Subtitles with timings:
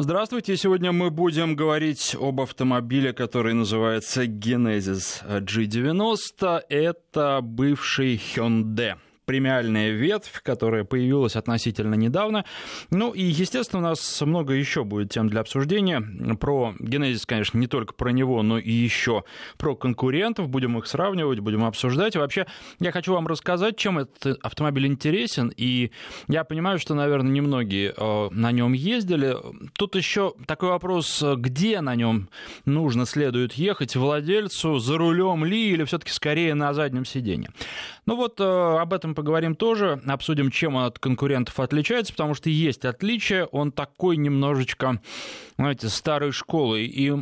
[0.00, 0.56] Здравствуйте.
[0.56, 6.60] Сегодня мы будем говорить об автомобиле, который называется Genesis G90.
[6.68, 8.94] Это бывший Hyundai
[9.28, 12.46] премиальная ветвь, которая появилась относительно недавно.
[12.90, 16.00] Ну и, естественно, у нас много еще будет тем для обсуждения.
[16.40, 19.24] Про Генезис, конечно, не только про него, но и еще
[19.58, 20.48] про конкурентов.
[20.48, 22.16] Будем их сравнивать, будем обсуждать.
[22.16, 22.46] И вообще,
[22.80, 25.52] я хочу вам рассказать, чем этот автомобиль интересен.
[25.54, 25.90] И
[26.26, 29.36] я понимаю, что, наверное, немногие э, на нем ездили.
[29.74, 32.30] Тут еще такой вопрос, где на нем
[32.64, 37.50] нужно, следует ехать, владельцу, за рулем ли, или все-таки скорее на заднем сиденье.
[38.08, 42.48] Ну вот э, об этом поговорим тоже, обсудим, чем он от конкурентов отличается, потому что
[42.48, 45.02] есть отличия, он такой немножечко,
[45.58, 47.12] знаете, старой школы, и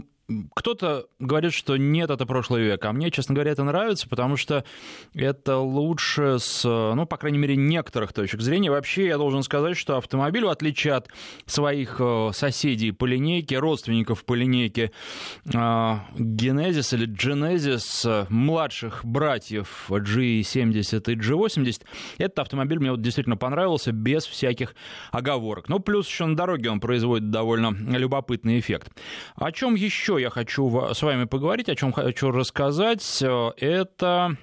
[0.54, 4.64] кто-то говорит, что нет, это прошлый век, а мне, честно говоря, это нравится, потому что
[5.14, 8.70] это лучше с, ну, по крайней мере, некоторых точек зрения.
[8.70, 11.08] Вообще, я должен сказать, что автомобиль, в отличие от
[11.46, 14.90] своих э, соседей по линейке, родственников по линейке
[15.44, 21.82] э, Genesis или Genesis, младших братьев G70 и G80,
[22.18, 24.74] этот автомобиль мне вот действительно понравился без всяких
[25.12, 25.68] оговорок.
[25.68, 28.90] Ну, плюс еще на дороге он производит довольно любопытный эффект.
[29.36, 34.36] О чем еще я хочу с вами поговорить, о чем хочу рассказать, э, это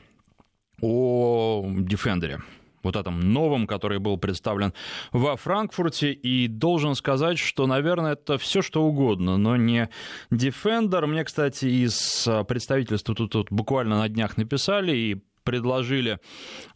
[0.81, 2.41] о Defender
[2.83, 4.73] вот этом новом, который был представлен
[5.13, 6.11] во Франкфурте.
[6.11, 9.89] И должен сказать, что, наверное, это все что угодно, но не
[10.31, 11.05] Defender.
[11.05, 16.19] Мне, кстати, из представительства тут, тут буквально на днях написали и предложили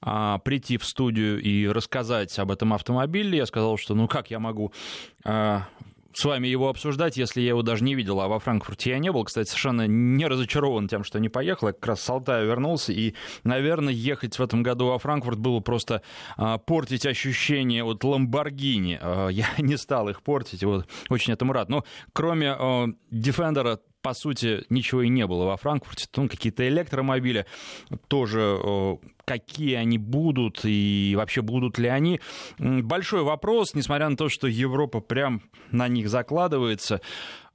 [0.02, 3.38] а, прийти в студию и рассказать об этом автомобиле.
[3.38, 4.74] Я сказал, что ну как я могу
[5.24, 5.68] а,
[6.18, 9.12] с вами его обсуждать, если я его даже не видел, а во Франкфурте я не
[9.12, 9.24] был.
[9.24, 11.68] Кстати, совершенно не разочарован тем, что не поехал.
[11.68, 15.60] Я как раз с Алтая вернулся, и, наверное, ехать в этом году во Франкфурт было
[15.60, 16.02] просто
[16.36, 18.98] а, портить ощущение от Ламборгини.
[19.00, 21.70] А, я не стал их портить, вот, очень этому рад.
[21.70, 22.88] Но кроме а,
[24.02, 26.08] по сути, ничего и не было во Франкфурте.
[26.16, 27.46] Ну, какие-то электромобили
[28.08, 28.58] тоже
[29.28, 32.22] какие они будут и вообще будут ли они.
[32.58, 37.02] Большой вопрос, несмотря на то, что Европа прям на них закладывается.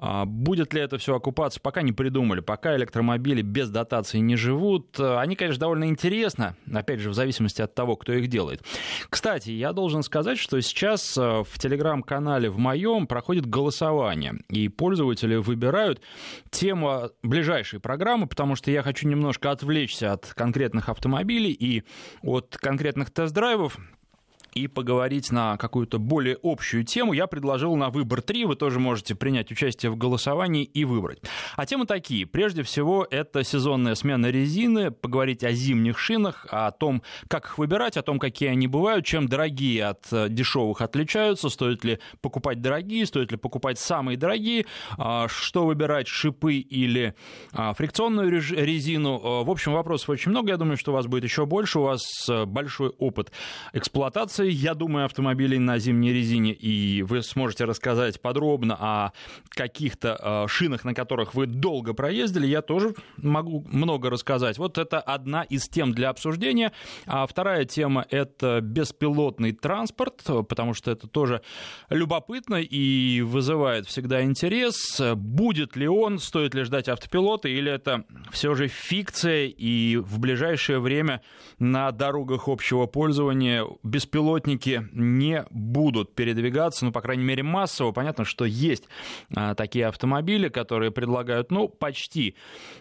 [0.04, 2.40] А, будет ли это все окупаться, пока не придумали.
[2.40, 4.98] Пока электромобили без дотации не живут.
[4.98, 8.62] Они, конечно, довольно интересно, опять же, в зависимости от того, кто их делает.
[9.08, 15.36] Кстати, я должен сказать, что сейчас э, в телеграм-канале в моем проходит голосование, и пользователи
[15.36, 16.00] выбирают
[16.50, 21.84] тему ближайшей программы, потому что я хочу немножко отвлечься от конкретных автомобилей и
[22.22, 23.78] от конкретных тест-драйвов
[24.54, 28.44] и поговорить на какую-то более общую тему, я предложил на выбор 3.
[28.44, 31.22] Вы тоже можете принять участие в голосовании и выбрать.
[31.56, 32.26] А темы такие.
[32.26, 37.96] Прежде всего, это сезонная смена резины, поговорить о зимних шинах, о том, как их выбирать,
[37.96, 43.06] о том, какие они бывают, чем дорогие от э, дешевых отличаются, стоит ли покупать дорогие,
[43.06, 44.66] стоит ли покупать самые дорогие,
[44.98, 47.14] а, что выбирать, шипы или
[47.52, 49.18] а, фрикционную резину.
[49.18, 50.50] Э, в общем, вопросов очень много.
[50.50, 51.78] Я думаю, что у вас будет еще больше.
[51.78, 53.32] У вас э, большой опыт
[53.72, 59.12] эксплуатации массой, я думаю, автомобилей на зимней резине, и вы сможете рассказать подробно о
[59.50, 64.58] каких-то э, шинах, на которых вы долго проездили, я тоже могу много рассказать.
[64.58, 66.72] Вот это одна из тем для обсуждения.
[67.06, 71.42] А вторая тема— это беспилотный транспорт, потому что это тоже
[71.90, 75.00] любопытно и вызывает всегда интерес.
[75.14, 80.80] Будет ли он, стоит ли ждать автопилота, или это все же фикция, и в ближайшее
[80.80, 81.22] время
[81.58, 87.92] на дорогах общего пользования беспилотный беспилотники не будут передвигаться, ну, по крайней мере, массово.
[87.92, 88.84] Понятно, что есть
[89.34, 92.34] а, такие автомобили, которые предлагают, ну, почти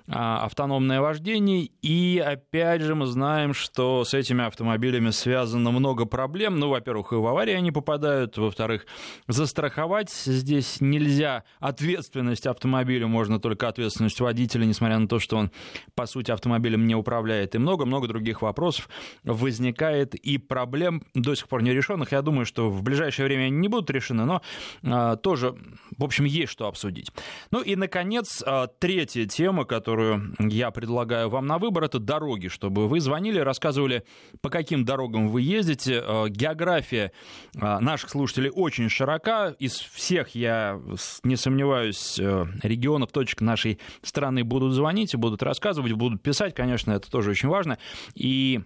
[0.08, 1.70] а, автономное вождение.
[1.82, 6.60] И, опять же, мы знаем, что с этими автомобилями связано много проблем.
[6.60, 8.38] Ну, во-первых, и в аварии они попадают.
[8.38, 8.86] Во-вторых,
[9.28, 11.44] застраховать здесь нельзя.
[11.60, 15.52] Ответственность автомобиля можно только ответственность водителя, несмотря на то, что он,
[15.96, 17.56] по сути, автомобилем не управляет.
[17.56, 18.90] И много-много других вопросов
[19.24, 22.12] возникает и проблем до сих пор не решенных.
[22.12, 24.42] Я думаю, что в ближайшее время они не будут решены, но
[24.84, 25.56] а, тоже,
[25.98, 27.12] в общем, есть что обсудить.
[27.52, 32.88] Ну и, наконец, а, третья тема, которую я предлагаю вам на выбор, это дороги, чтобы
[32.88, 34.04] вы звонили, рассказывали,
[34.42, 36.02] по каким дорогам вы ездите.
[36.04, 37.12] А, география
[37.60, 39.56] а, наших слушателей очень широка.
[39.60, 40.80] Из всех, я
[41.24, 46.92] не сомневаюсь, э, регионов, точек нашей страны будут звонить и будут рассказывать, будут писать, конечно,
[46.92, 47.78] это тоже очень важно.
[48.16, 48.62] И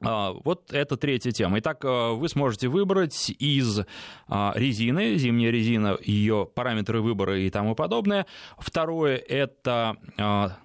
[0.00, 1.58] вот это третья тема.
[1.58, 3.80] Итак, а, вы сможете выбрать из
[4.28, 8.26] а, резины, зимняя резина, ее параметры выбора и тому подобное.
[8.58, 9.96] Второе– это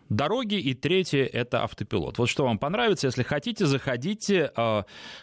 [0.10, 2.18] дороги, и третье– это автопилот.
[2.18, 4.52] Вот что вам понравится, если хотите, заходите.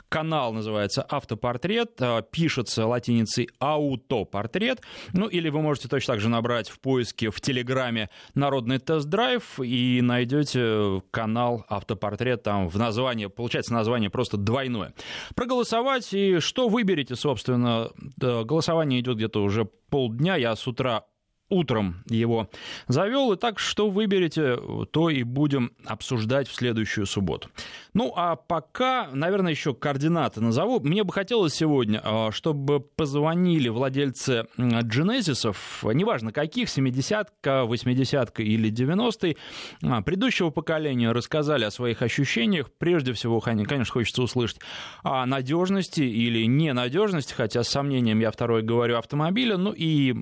[0.08, 2.00] Канал называется «Автопортрет»,
[2.30, 4.82] пишется латиницей «Аутопортрет».
[5.12, 10.00] Ну, или вы можете точно так же набрать в поиске в Телеграме «Народный тест-драйв» и
[10.02, 12.42] найдете канал «Автопортрет».
[12.42, 14.94] Там в названии, получается название просто двойное.
[15.34, 20.36] Проголосовать и что выберете, собственно, голосование идет где-то уже полдня.
[20.36, 21.04] Я с утра
[21.50, 22.48] утром его
[22.88, 23.32] завел.
[23.32, 24.58] И так, что выберете,
[24.90, 27.48] то и будем обсуждать в следующую субботу.
[27.92, 30.80] Ну, а пока, наверное, еще координаты назову.
[30.80, 35.56] Мне бы хотелось сегодня, а, чтобы позвонили владельцы Genesis'ов,
[35.92, 39.36] неважно каких, 70-ка, 80-ка или 90-й,
[39.82, 42.70] а, предыдущего поколения, рассказали о своих ощущениях.
[42.78, 44.60] Прежде всего, конечно, хочется услышать
[45.02, 50.14] о надежности или ненадежности, хотя с сомнением я второй говорю автомобиля, ну и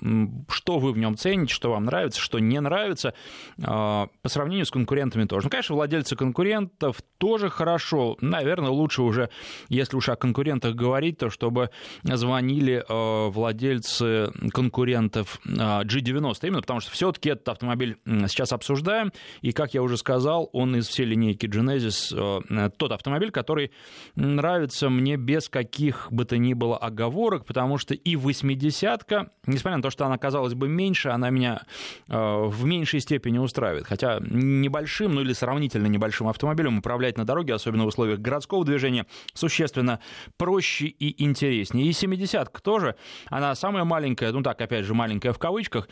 [0.49, 3.15] что вы в нем цените, что вам нравится, что не нравится,
[3.63, 5.47] а, по сравнению с конкурентами тоже.
[5.47, 8.17] Ну, конечно, владельцы конкурентов тоже хорошо.
[8.21, 9.31] Наверное, лучше уже,
[9.69, 11.71] если уж о конкурентах говорить, то чтобы
[12.05, 19.51] звонили а, владельцы конкурентов а, G90, именно потому что все-таки этот автомобиль сейчас обсуждаем, и,
[19.53, 23.73] как я уже сказал, он из всей линейки Genesis тот автомобиль, который
[24.15, 29.83] нравится мне без каких бы то ни было оговорок, потому что и 80-ка, несмотря на
[29.83, 31.63] то, что она, казалось бы, меньше, она меня
[32.09, 33.87] э, в меньшей степени устраивает.
[33.87, 39.07] Хотя небольшим, ну или сравнительно небольшим автомобилем управлять на дороге, особенно в условиях городского движения,
[39.35, 40.01] существенно
[40.37, 41.87] проще и интереснее.
[41.87, 42.97] И 70-ка тоже,
[43.27, 45.89] она самая маленькая, ну так, опять же, маленькая в кавычках,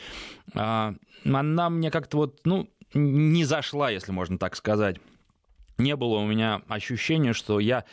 [0.54, 0.94] э,
[1.24, 4.96] она мне как-то вот, ну, не зашла, если можно так сказать.
[5.78, 7.84] Не было у меня ощущения, что я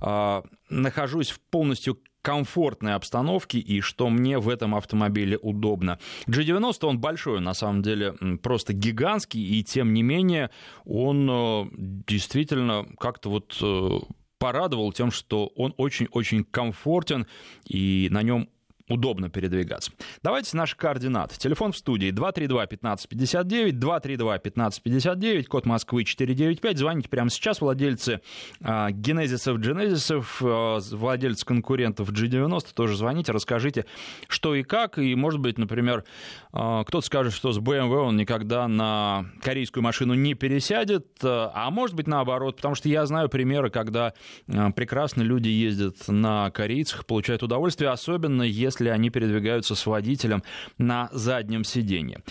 [0.00, 5.98] э, нахожусь в полностью комфортной обстановке и что мне в этом автомобиле удобно.
[6.26, 10.50] G90 он большой, на самом деле просто гигантский, и тем не менее
[10.84, 11.64] он э,
[12.06, 13.98] действительно как-то вот э,
[14.38, 17.26] порадовал тем, что он очень-очень комфортен,
[17.66, 18.50] и на нем
[18.88, 19.92] удобно передвигаться.
[20.22, 21.36] Давайте наши координаты.
[21.38, 26.78] Телефон в студии 232-1559, 232-1559, код Москвы 495.
[26.78, 27.60] Звоните прямо сейчас.
[27.60, 28.20] Владельцы
[28.62, 33.86] а, генезисов, генезисов, а, владельцы конкурентов G90, тоже звоните, расскажите,
[34.28, 34.98] что и как.
[34.98, 36.04] И, может быть, например,
[36.52, 41.94] а, кто-то скажет, что с BMW он никогда на корейскую машину не пересядет, а, может
[41.94, 44.14] быть, наоборот, потому что я знаю примеры, когда
[44.48, 50.42] а, прекрасно люди ездят на корейцах, получают удовольствие, особенно если если они передвигаются с водителем
[50.78, 52.22] на заднем сиденье.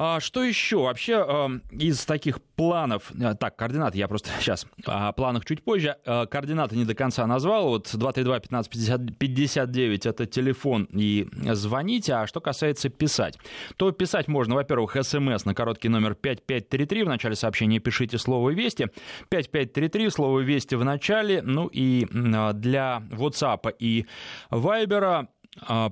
[0.00, 0.76] А что еще?
[0.76, 5.96] Вообще эм, из таких планов, э, так, координаты, я просто сейчас о планах чуть позже,
[6.04, 12.90] э, координаты не до конца назвал, вот 232-15-59 это телефон и звоните, а что касается
[12.90, 13.38] писать,
[13.76, 18.86] то писать можно, во-первых, смс на короткий номер 5533, в начале сообщения пишите слово «Вести»,
[19.30, 24.06] 5533, слово «Вести» в начале, ну и для WhatsApp и
[24.52, 25.26] Viber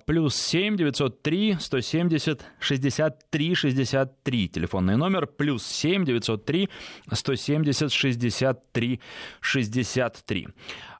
[0.06, 4.48] плюс 7 903 170 63 63.
[4.48, 6.68] Телефонный номер плюс 7 903
[7.12, 9.00] 170 63
[9.40, 10.48] 63.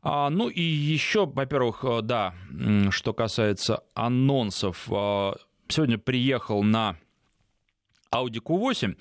[0.03, 2.35] А, ну и еще, во-первых, э, да,
[2.91, 4.87] что касается анонсов.
[4.93, 5.35] А,
[5.69, 6.97] сегодня приехал на
[8.13, 8.97] Audi Q8.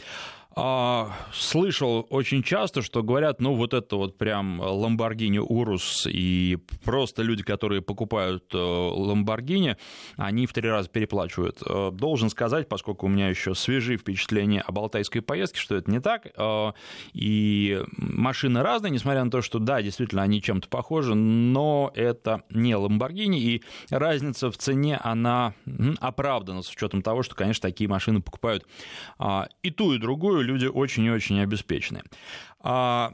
[0.57, 7.23] А, слышал очень часто, что говорят, ну вот это вот прям Lamborghini Urus, и просто
[7.23, 9.75] люди, которые покупают э, Lamborghini,
[10.15, 11.61] они в три раза переплачивают.
[11.67, 16.00] Э, должен сказать, поскольку у меня еще свежие впечатления об алтайской поездке, что это не
[16.00, 16.71] так, э,
[17.12, 22.71] и машины разные, несмотря на то, что да, действительно, они чем-то похожи, но это не
[22.71, 25.53] Lamborghini, и разница в цене, она
[26.00, 28.65] оправдана с учетом того, что, конечно, такие машины покупают
[29.19, 32.03] а, и ту, и другую, люди очень и очень обеспеченные.
[32.59, 33.13] А,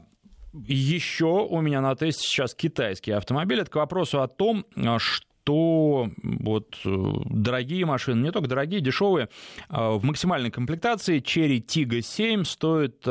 [0.52, 3.60] еще у меня на тесте сейчас китайский автомобиль.
[3.60, 4.66] Это к вопросу о том,
[4.98, 9.28] что вот э, дорогие машины, не только дорогие, дешевые,
[9.68, 13.04] а, в максимальной комплектации Cherry Tiggo 7 стоит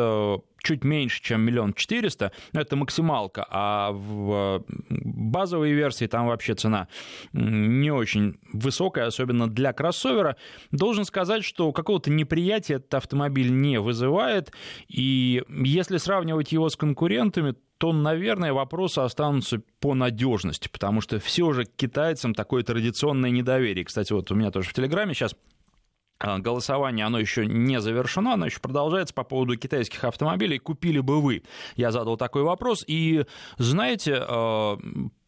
[0.64, 6.88] чуть меньше, чем миллион четыреста, это максималка, а в базовой версии там вообще цена
[7.34, 10.36] не очень высокая, особенно для кроссовера.
[10.72, 14.52] Должен сказать, что какого-то неприятия этот автомобиль не вызывает,
[14.88, 21.52] и если сравнивать его с конкурентами, то, наверное, вопросы останутся по надежности, потому что все
[21.52, 23.84] же китайцам такое традиционное недоверие.
[23.86, 25.36] Кстати, вот у меня тоже в Телеграме сейчас
[26.40, 30.60] голосование, оно еще не завершено, оно еще продолжается по поводу китайских автомобилей.
[30.60, 31.44] Купили бы вы?
[31.76, 32.84] Я задал такой вопрос.
[32.88, 33.26] И
[33.58, 34.26] знаете,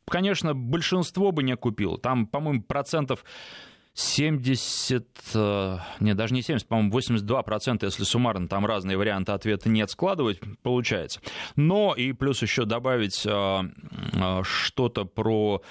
[0.08, 1.98] конечно, большинство бы не купило.
[1.98, 3.24] Там, по-моему, процентов
[3.96, 9.92] 70, э, нет, даже не 70, по-моему, 82%, если суммарно там разные варианты ответа нет
[9.92, 11.22] складывать, получается.
[11.56, 13.20] Но и плюс еще добавить
[14.44, 15.62] что-то про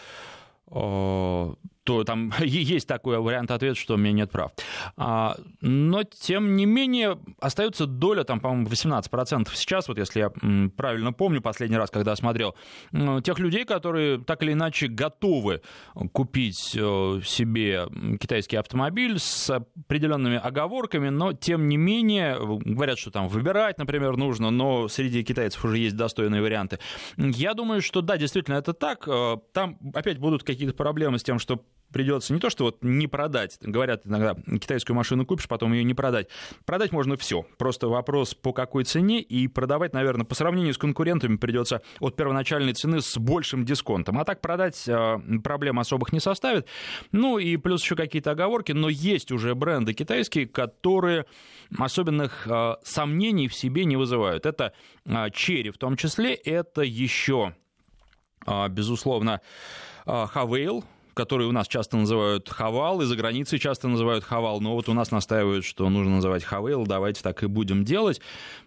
[1.84, 4.52] то там есть такой вариант ответа, что у меня нет прав.
[4.96, 10.30] А, но, тем не менее, остается доля, там, по-моему, 18% сейчас, вот если я
[10.76, 12.54] правильно помню, последний раз, когда смотрел,
[13.24, 15.62] тех людей, которые так или иначе готовы
[16.12, 17.88] купить э, себе
[18.20, 24.50] китайский автомобиль с определенными оговорками, но, тем не менее, говорят, что там выбирать, например, нужно,
[24.50, 26.78] но среди китайцев уже есть достойные варианты.
[27.16, 29.06] Я думаю, что да, действительно, это так.
[29.08, 33.06] Э, там опять будут какие-то проблемы с тем, что придется не то, что вот не
[33.06, 33.58] продать.
[33.60, 36.28] Говорят иногда, китайскую машину купишь, потом ее не продать.
[36.64, 37.42] Продать можно все.
[37.58, 42.72] Просто вопрос, по какой цене, и продавать, наверное, по сравнению с конкурентами придется от первоначальной
[42.72, 44.18] цены с большим дисконтом.
[44.18, 46.66] А так продать э, проблем особых не составит.
[47.12, 51.26] Ну и плюс еще какие-то оговорки, но есть уже бренды китайские, которые
[51.78, 54.46] особенных э, сомнений в себе не вызывают.
[54.46, 54.72] Это
[55.04, 57.54] э, Черри в том числе, это еще,
[58.70, 59.40] безусловно,
[60.04, 60.84] Хавейл,
[61.14, 64.94] который у нас часто называют Хавал, и за границей часто называют Хавал, но вот у
[64.94, 68.20] нас настаивают, что нужно называть Хавейл, давайте так и будем делать.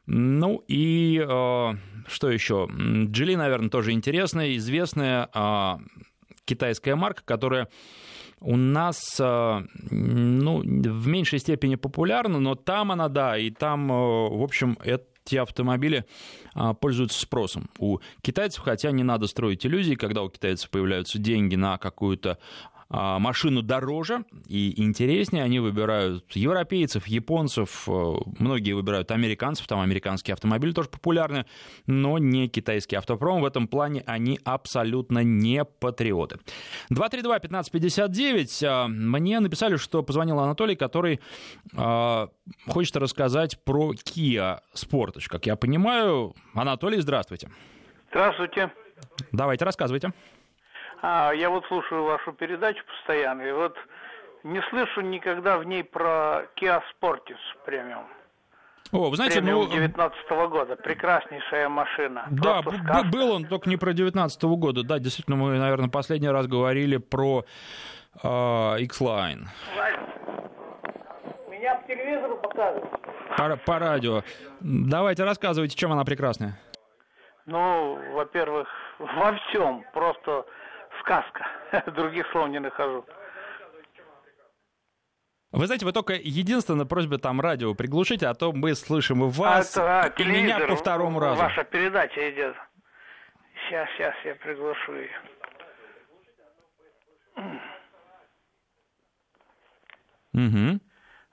[0.06, 1.74] Ну и э,
[2.08, 2.70] что еще?
[2.72, 5.78] Джили, наверное, тоже интересная, известная э,
[6.46, 7.70] китайская марка, которая
[8.40, 13.96] у нас э, ну, в меньшей степени популярна, но там она, да, и там, э,
[13.96, 16.06] в общем, это те автомобили
[16.54, 21.56] а, пользуются спросом у китайцев, хотя не надо строить иллюзии, когда у китайцев появляются деньги
[21.56, 22.38] на какую-то
[22.90, 30.72] машину дороже и интереснее, они выбирают европейцев, японцев, э, многие выбирают американцев, там американские автомобили
[30.72, 31.46] тоже популярны,
[31.88, 33.42] но не китайский автопром.
[33.42, 36.40] В этом плане они абсолютно не патриоты.
[36.92, 38.64] 232-1559.
[38.64, 41.20] А, мне написали, что позвонил Анатолий, который
[41.74, 42.28] э,
[42.68, 45.28] хочет рассказать про Kia Sportage.
[45.28, 47.50] Как я понимаю, Анатолий, здравствуйте.
[48.12, 48.72] Здравствуйте.
[49.32, 50.14] Давайте, рассказывайте.
[51.08, 53.78] А, я вот слушаю вашу передачу постоянно, и вот
[54.44, 58.08] не слышу никогда в ней про Kia Sportis премиум.
[58.92, 59.68] О, вы знаете, ну...
[59.68, 60.76] 19 -го года.
[60.76, 62.26] Прекраснейшая машина.
[62.32, 62.64] Да,
[63.12, 64.82] был он, только не про 19 -го года.
[64.84, 67.46] Да, действительно, мы, наверное, последний раз говорили про
[68.24, 68.28] э,
[68.80, 69.46] X-Line.
[71.50, 72.90] Меня по телевизору показывают.
[73.38, 74.24] По, по радио.
[74.60, 76.58] Давайте рассказывайте, чем она прекрасная.
[77.46, 78.68] Ну, во-первых,
[79.00, 79.84] во всем.
[79.94, 80.46] Просто
[81.02, 81.46] сказка.
[81.92, 83.06] Других слов не нахожу.
[85.52, 89.78] Вы знаете, вы только единственная просьба там радио приглушите, а то мы слышим и вас,
[89.78, 91.42] а, а, и меня по второму разу.
[91.42, 92.56] Ваша передача идет.
[93.64, 95.22] Сейчас, сейчас я приглушу ее.
[100.34, 100.80] Угу.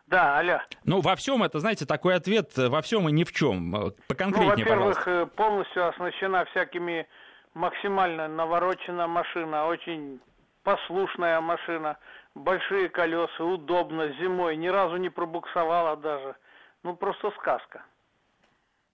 [0.07, 0.61] Да, алло.
[0.85, 3.93] Ну, во всем это, знаете, такой ответ во всем и ни в чем.
[4.07, 5.35] Поконкретнее, ну, во-первых, пожалуйста.
[5.35, 7.09] полностью оснащена всякими
[7.55, 10.21] максимально навороченная машина, очень
[10.63, 11.99] послушная машина,
[12.35, 16.37] большие колеса, удобно, зимой, ни разу не пробуксовала даже.
[16.83, 17.85] Ну, просто сказка.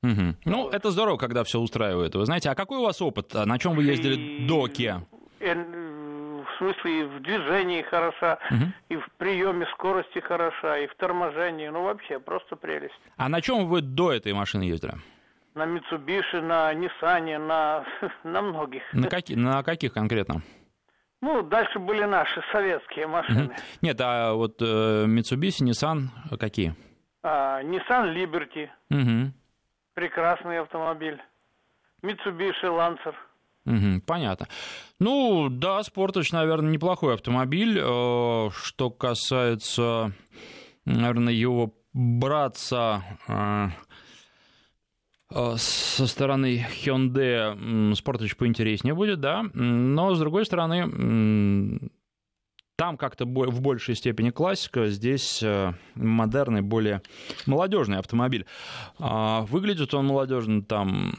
[0.03, 0.37] Угу.
[0.45, 2.15] Ну, это здорово, когда все устраивает.
[2.15, 3.35] Вы знаете, а какой у вас опыт?
[3.35, 4.47] На чем вы ездили и...
[4.47, 5.01] до Kia?
[5.41, 8.65] В смысле, и в движении хороша, угу.
[8.89, 11.69] и в приеме скорости хороша, и в торможении.
[11.69, 13.01] Ну, вообще, просто прелесть.
[13.17, 14.95] А на чем вы до этой машины ездили?
[15.59, 17.85] На Mitsubishi, на Nissan, на,
[18.25, 18.83] на многих.
[18.93, 20.43] На, какие, на каких конкретно?
[21.21, 23.57] Ну, дальше были наши советские машины.
[23.83, 26.75] Нет, а вот э, Mitsubishi, Nissan какие?
[27.23, 28.69] А, Nissan Liberty.
[28.91, 29.33] Угу.
[29.95, 31.21] Прекрасный автомобиль.
[32.03, 33.15] Mitsubishi Lancer.
[33.67, 34.47] Угу, понятно.
[35.01, 37.79] Ну, да, Sportage, наверное, неплохой автомобиль.
[37.79, 40.13] Э, что касается,
[40.85, 43.69] наверное, его братца Э,
[45.31, 51.91] со стороны Hyundai Sportage поинтереснее будет, да, но с другой стороны,
[52.77, 57.03] там как-то в большей степени классика, здесь э, модерный, более
[57.45, 58.47] молодежный автомобиль.
[59.01, 61.13] А, выглядит он молодежно, там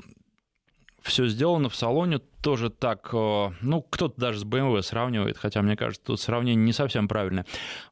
[1.02, 5.76] все сделано в салоне тоже так, э, ну, кто-то даже с BMW сравнивает, хотя, мне
[5.76, 7.46] кажется, тут сравнение не совсем правильное.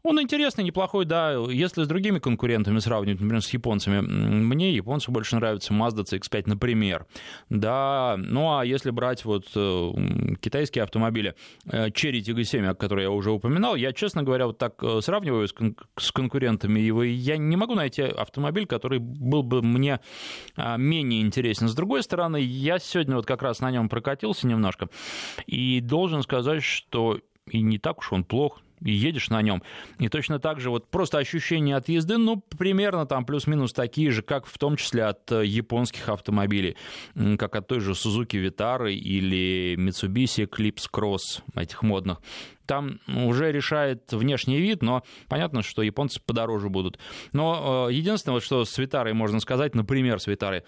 [0.04, 5.36] Он интересный, неплохой, да, если с другими конкурентами сравнивать, например, с японцами, мне японцу больше
[5.36, 7.06] нравится Mazda CX-5, например,
[7.50, 9.92] да, ну, а если брать вот э,
[10.40, 11.36] китайские автомобили,
[11.66, 15.48] э, Cherry Tiggo 7, о которой я уже упоминал, я, честно говоря, вот так сравниваю
[15.48, 20.00] с, кон- с конкурентами его, и я не могу найти автомобиль, который был бы мне
[20.56, 21.68] менее интересен.
[21.68, 24.90] С другой стороны, я сегодня вот как раз на нем прокатился, разогнался немножко.
[25.46, 29.64] И должен сказать, что и не так уж он плох, и едешь на нем.
[30.00, 34.22] И точно так же вот просто ощущения от езды, ну, примерно там плюс-минус такие же,
[34.22, 36.76] как в том числе от э, японских автомобилей,
[37.40, 42.20] как от той же Suzuki Vitara или Mitsubishi Eclipse Cross, этих модных.
[42.68, 47.00] Там уже решает внешний вид, но понятно, что японцы подороже будут.
[47.32, 50.64] Но э, единственное, вот что с Витарой можно сказать, например, с Витарой,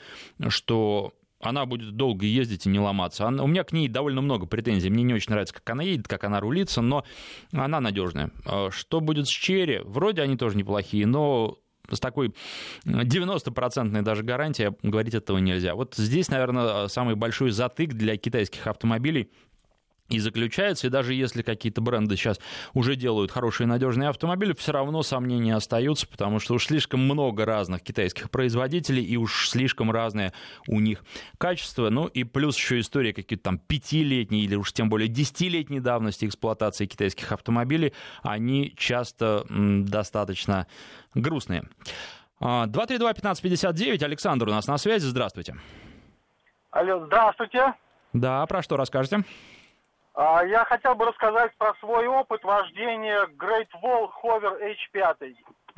[0.47, 3.27] что она будет долго ездить и не ломаться.
[3.27, 4.89] Она, у меня к ней довольно много претензий.
[4.89, 7.05] Мне не очень нравится, как она едет, как она рулится, но
[7.53, 8.31] она надежная.
[8.45, 9.79] А что будет с Черри?
[9.83, 11.57] Вроде они тоже неплохие, но
[11.89, 12.33] с такой
[12.85, 15.75] 90% даже гарантией говорить этого нельзя.
[15.75, 19.31] Вот здесь, наверное, самый большой затык для китайских автомобилей
[20.09, 22.39] и заключается, и даже если какие-то бренды сейчас
[22.73, 27.81] уже делают хорошие надежные автомобили, все равно сомнения остаются, потому что уж слишком много разных
[27.81, 30.33] китайских производителей, и уж слишком разное
[30.67, 31.03] у них
[31.37, 31.89] качество.
[31.89, 36.85] Ну и плюс еще история какие-то там пятилетние или уж тем более десятилетней давности эксплуатации
[36.85, 40.67] китайских автомобилей, они часто достаточно
[41.13, 41.63] грустные.
[42.41, 45.55] 232-1559, а, Александр у нас на связи, здравствуйте.
[46.71, 47.73] Алло, здравствуйте.
[48.13, 49.23] Да, про что расскажете?
[50.21, 54.59] А, я хотел бы рассказать про свой опыт вождения Great Wall Hover
[54.93, 55.33] H5.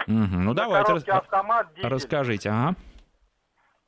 [0.07, 1.07] Угу, ну давайте, рас...
[1.07, 2.49] автомат, расскажите.
[2.49, 2.73] Ага.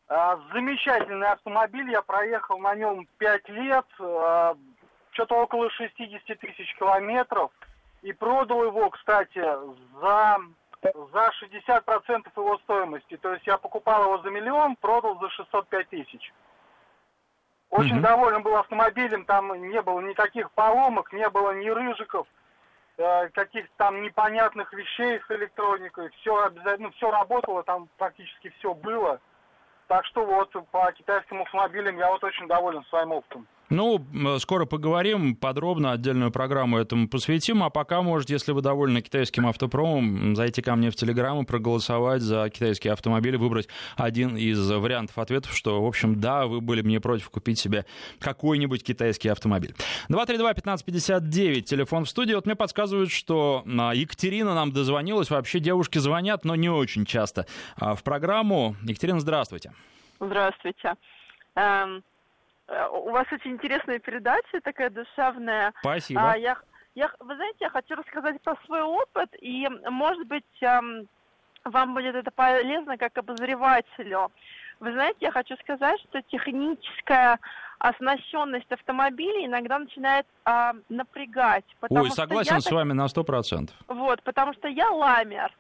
[0.10, 4.56] А, замечательный автомобиль, я проехал на нем 5 лет, а,
[5.14, 7.50] что-то около 60 тысяч километров.
[8.04, 9.44] И продал его, кстати,
[10.02, 10.38] за,
[10.84, 13.18] за 60% его стоимости.
[13.18, 16.32] То есть я покупал его за миллион, продал за 605 тысяч.
[17.74, 18.04] Очень угу.
[18.04, 22.28] доволен был автомобилем, там не было никаких поломок, не было ни рыжиков,
[22.98, 26.12] э, каких-то там непонятных вещей с электроникой.
[26.20, 29.20] Все обязательно, все работало, там практически все было.
[29.88, 33.48] Так что вот по китайским автомобилям я вот очень доволен своим опытом.
[33.74, 34.06] Ну,
[34.38, 40.36] скоро поговорим подробно, отдельную программу этому посвятим, а пока можете, если вы довольны китайским автопромом,
[40.36, 45.56] зайти ко мне в Телеграм и проголосовать за китайские автомобили, выбрать один из вариантов ответов,
[45.56, 47.88] что, в общем, да, вы были бы не против купить себе
[48.20, 49.74] какой-нибудь китайский автомобиль.
[50.10, 52.36] 232-1559, телефон в студии.
[52.36, 55.32] Вот мне подсказывают, что а, Екатерина нам дозвонилась.
[55.32, 58.76] Вообще девушки звонят, но не очень часто а, в программу.
[58.84, 59.72] Екатерина, здравствуйте.
[60.20, 60.94] Здравствуйте.
[61.56, 62.04] Эм,
[62.68, 65.74] у вас очень интересная передача, такая душевная.
[65.82, 66.32] Спасибо.
[66.32, 66.58] А, я,
[66.96, 71.08] я, вы знаете, я хочу рассказать про свой опыт, и, может быть, эм,
[71.66, 74.32] вам будет это полезно как обозревателю.
[74.80, 77.40] Вы знаете, я хочу сказать, что техническая
[77.80, 81.66] оснащенность автомобиля иногда начинает э, напрягать.
[81.90, 82.74] Ой, согласен с так...
[82.74, 83.76] вами на сто процентов.
[83.88, 85.54] Вот, потому что я ламер.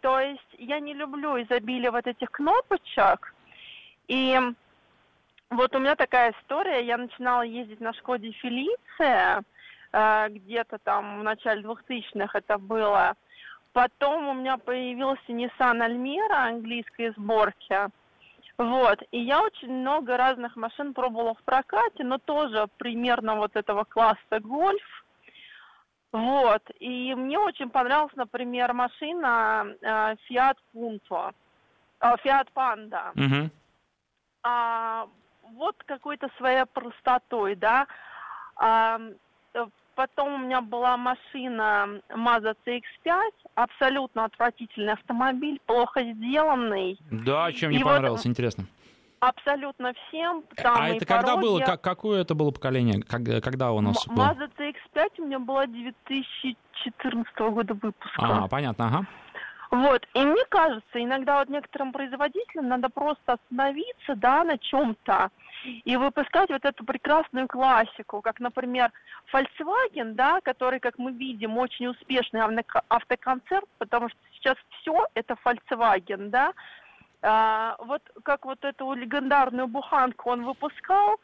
[0.00, 3.34] То есть я не люблю изобилие вот этих кнопочек.
[4.08, 4.38] И
[5.50, 6.84] вот у меня такая история.
[6.84, 9.42] Я начинала ездить на Шкоде Фелиция,
[9.92, 13.14] э, где-то там в начале 2000-х это было.
[13.72, 17.90] Потом у меня появился Nissan Almera английской сборки.
[18.58, 23.84] Вот, и я очень много разных машин пробовала в прокате, но тоже примерно вот этого
[23.84, 25.04] класса гольф.
[26.10, 31.34] Вот, и мне очень понравилась, например, машина э, Fiat Punto,
[32.00, 33.12] э, Fiat Panda.
[33.14, 33.50] Uh-huh.
[34.42, 35.06] А,
[35.52, 37.86] вот какой-то своей простотой, да.
[38.56, 38.98] А,
[39.94, 43.20] потом у меня была машина Mazda CX-5,
[43.54, 46.98] абсолютно отвратительный автомобиль, плохо сделанный.
[47.10, 48.66] Да, чем мне понравился, вот интересно.
[49.20, 50.44] Абсолютно всем.
[50.56, 51.60] Там а это когда было?
[51.60, 53.02] Как, какое это было поколение?
[53.02, 54.24] Как, когда у нас М- было?
[54.26, 58.18] Mazda CX-5 у меня была 2014 года выпуска.
[58.18, 59.06] А, понятно, ага.
[59.70, 65.30] Вот, и мне кажется, иногда вот некоторым производителям надо просто остановиться, да, на чем-то
[65.84, 68.92] и выпускать вот эту прекрасную классику, как, например,
[69.32, 72.42] Volkswagen, да, который, как мы видим, очень успешный
[72.88, 76.52] автоконцерт, потому что сейчас все это Volkswagen, да,
[77.22, 81.18] а, вот как вот эту легендарную буханку он выпускал,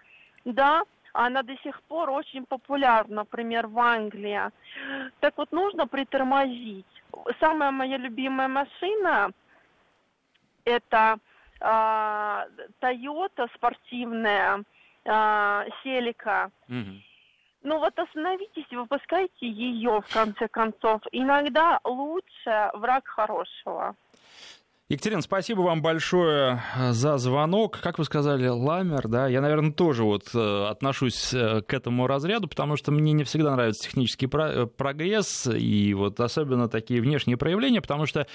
[0.45, 4.41] да, она до сих пор очень популярна, например, в Англии.
[5.21, 6.87] Так вот, нужно притормозить.
[7.41, 9.31] Самая моя любимая машина–
[10.65, 11.19] это
[11.61, 12.47] а,
[12.81, 14.65] Toyota спортивная
[15.05, 16.51] э, Селика.
[17.65, 21.01] Ну вот остановитесь, выпускайте ее в конце концов.
[21.13, 23.95] Иногда лучше враг хорошего.
[24.93, 27.81] Екатерина, спасибо вам большое э, за звонок.
[27.81, 29.27] Как вы сказали, ламер, да?
[29.27, 33.53] Я, наверное, тоже вот э, отношусь э, к этому разряду, потому что мне не всегда
[33.53, 38.27] нравится технический прогресс и вот особенно такие внешние проявления, потому что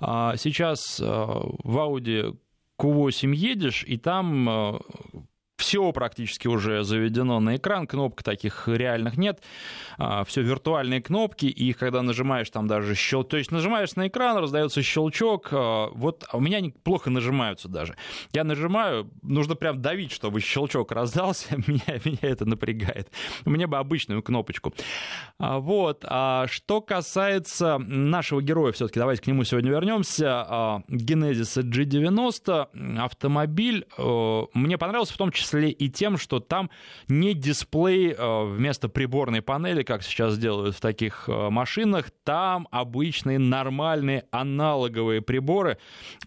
[0.00, 2.34] а, сейчас в Audi
[2.80, 4.80] Q8 едешь, и там
[5.56, 9.42] все практически уже заведено на экран, кнопок таких реальных нет,
[9.98, 14.36] а, все виртуальные кнопки, и когда нажимаешь там даже щелчок, то есть нажимаешь на экран,
[14.36, 17.96] раздается щелчок, а, вот у меня они плохо нажимаются даже.
[18.32, 23.10] Я нажимаю, нужно прям давить, чтобы щелчок раздался, меня, меня это напрягает.
[23.44, 24.74] Мне бы обычную кнопочку.
[25.38, 32.98] А, вот, а что касается нашего героя, все-таки давайте к нему сегодня вернемся, Genesis G90,
[32.98, 36.70] автомобиль, мне понравился в том числе числе и тем, что там
[37.08, 43.38] не дисплей э, вместо приборной панели, как сейчас делают в таких э, машинах, там обычные
[43.38, 45.78] нормальные аналоговые приборы,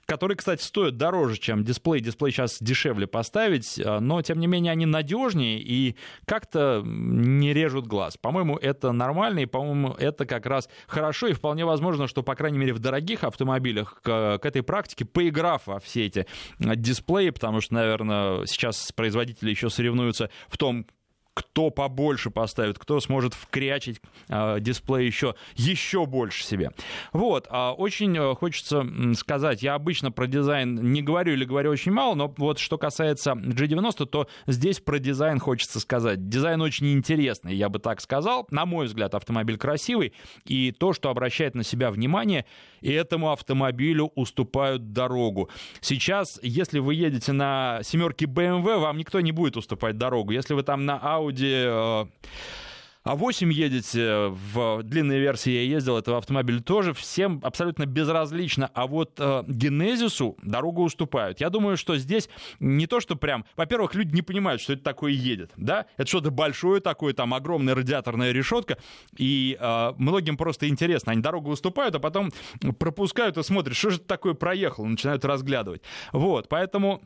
[0.05, 2.01] которые, кстати, стоят дороже, чем дисплей.
[2.01, 7.87] Дисплей сейчас дешевле поставить, э, но, тем не менее, они надежнее и как-то не режут
[7.87, 8.17] глаз.
[8.17, 12.57] По-моему, это нормально, и, по-моему, это как раз хорошо, и вполне возможно, что, по крайней
[12.57, 16.25] мере, в дорогих автомобилях к, к этой практике, поиграв во все эти
[16.59, 20.85] дисплеи, потому что, наверное, сейчас происходит производители еще соревнуются в том,
[21.33, 26.71] кто побольше поставит, кто сможет вкрячить э, дисплей еще, еще больше себе.
[27.13, 32.13] Вот, э, очень хочется сказать, я обычно про дизайн не говорю или говорю очень мало,
[32.15, 36.27] но вот что касается G90, то здесь про дизайн хочется сказать.
[36.27, 38.45] Дизайн очень интересный, я бы так сказал.
[38.51, 40.13] На мой взгляд, автомобиль красивый,
[40.45, 42.45] и то, что обращает на себя внимание,
[42.81, 45.49] и этому автомобилю уступают дорогу.
[45.81, 50.31] Сейчас, если вы едете на семерке BMW, вам никто не будет уступать дорогу.
[50.31, 52.07] Если вы там на Audi Audi
[53.09, 59.13] а8 едете, в длинной версии я ездил, этого автомобиля тоже, всем абсолютно безразлично, а вот
[59.17, 61.41] э, Генезису дорогу уступают.
[61.41, 63.45] Я думаю, что здесь не то, что прям...
[63.55, 65.87] Во-первых, люди не понимают, что это такое едет, да?
[65.97, 68.77] Это что-то большое такое, там огромная радиаторная решетка,
[69.17, 71.11] и э, многим просто интересно.
[71.11, 72.31] Они дорогу уступают, а потом
[72.77, 75.81] пропускают и смотрят, что же это такое проехал, начинают разглядывать.
[76.11, 77.01] Вот, поэтому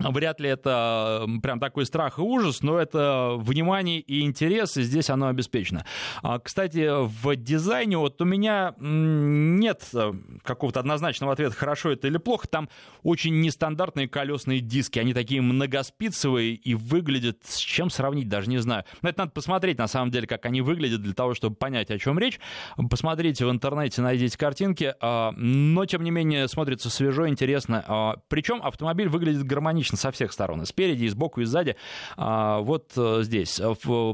[0.00, 5.10] Вряд ли это прям такой страх и ужас, но это внимание и интерес, и здесь
[5.10, 5.84] оно обеспечено.
[6.22, 12.16] А, кстати, в дизайне вот у меня нет э, какого-то однозначного ответа, хорошо это или
[12.16, 12.48] плохо.
[12.48, 12.68] Там
[13.02, 18.84] очень нестандартные колесные диски, они такие многоспицевые и выглядят, с чем сравнить, даже не знаю.
[19.02, 21.98] Но это надо посмотреть, на самом деле, как они выглядят, для того, чтобы понять, о
[21.98, 22.40] чем речь.
[22.88, 27.84] Посмотрите в интернете, найдите картинки, а, но, тем не менее, смотрится свежо, интересно.
[27.86, 31.76] А, Причем автомобиль выглядит гармонично практично со всех сторон, и спереди, и сбоку, и сзади.
[32.16, 33.60] А, вот э, здесь.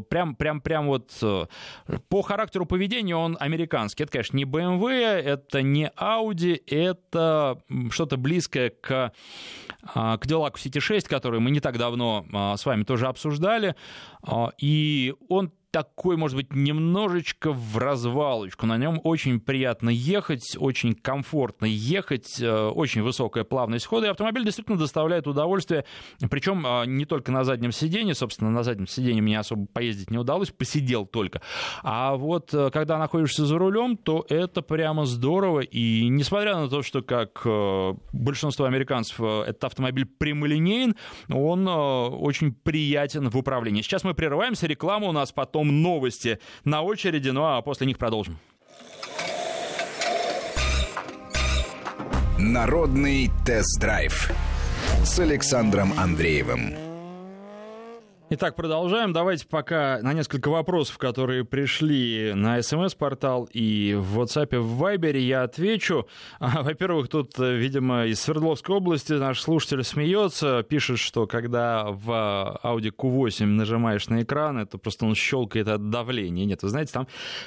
[0.08, 1.46] Прям, прям, прям вот э,
[2.08, 4.04] по характеру поведения он американский.
[4.04, 7.58] Это, конечно, не BMW, это не Audi, это
[7.90, 9.12] что-то близкое к,
[9.94, 13.74] а, к Cadillac CT6, который мы не так давно а, с вами тоже обсуждали.
[14.58, 18.64] И он такой, может быть, немножечко в развалочку.
[18.64, 24.42] На нем очень приятно ехать, очень комфортно ехать, э, очень высокая плавность хода, и автомобиль
[24.42, 25.84] действительно доставляет удовольствие,
[26.30, 30.16] причем э, не только на заднем сиденье, собственно, на заднем сиденье мне особо поездить не
[30.16, 31.42] удалось, посидел только,
[31.82, 36.80] а вот э, когда находишься за рулем, то это прямо здорово, и несмотря на то,
[36.80, 37.42] что как
[38.14, 40.96] большинство американцев этот автомобиль прямолинеен,
[41.28, 43.82] он очень приятен в управлении.
[43.82, 47.98] Сейчас мы прерываемся, реклама у нас потом потом новости на очереди, ну а после них
[47.98, 48.38] продолжим.
[52.38, 54.30] Народный тест-драйв
[55.04, 56.85] с Александром Андреевым.
[58.28, 59.12] Итак, продолжаем.
[59.12, 65.44] Давайте пока на несколько вопросов, которые пришли на смс-портал и в WhatsApp, в Viber, я
[65.44, 66.08] отвечу.
[66.40, 72.90] А, во-первых, тут, видимо, из Свердловской области наш слушатель смеется, пишет, что когда в Audi
[72.90, 76.46] Q8 нажимаешь на экран, это просто он щелкает от давления.
[76.46, 77.06] Нет, вы знаете, там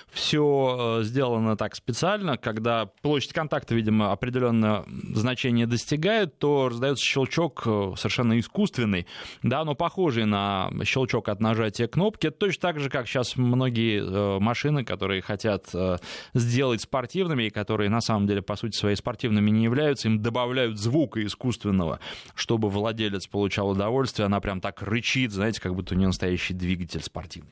[0.10, 7.63] все э, сделано так специально, когда площадь контакта, видимо, определенное значение достигает, то раздается щелчок
[7.65, 9.08] э, совершенно искусственный,
[9.44, 12.30] да, но похожий на щелчок от нажатия кнопки.
[12.30, 15.98] Точно так же, как сейчас многие э, машины, которые хотят э,
[16.34, 20.78] сделать спортивными, и которые на самом деле, по сути своей, спортивными не являются, им добавляют
[20.78, 22.00] звука искусственного,
[22.36, 24.26] чтобы владелец получал удовольствие.
[24.26, 27.52] Она прям так рычит, знаете, как будто у нее настоящий двигатель спортивный.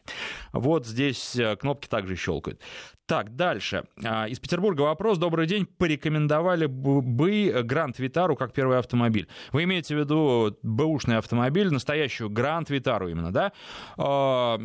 [0.54, 2.62] Вот здесь э, кнопки также щелкают.
[3.08, 3.86] Так, дальше.
[4.04, 5.18] А, из Петербурга вопрос.
[5.18, 5.66] Добрый день.
[5.66, 9.30] Порекомендовали бы Гранд Витару как первый автомобиль?
[9.54, 13.54] Вы имеете в виду бэушный автомобиль, настоящую Гранд Витару именно, да?
[13.98, 14.60] А,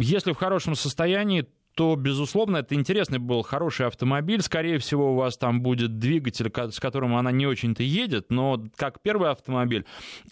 [0.00, 4.42] если в хорошем состоянии, то, безусловно, это интересный был хороший автомобиль.
[4.42, 9.00] Скорее всего, у вас там будет двигатель, с которым она не очень-то едет, но как
[9.00, 9.84] первый автомобиль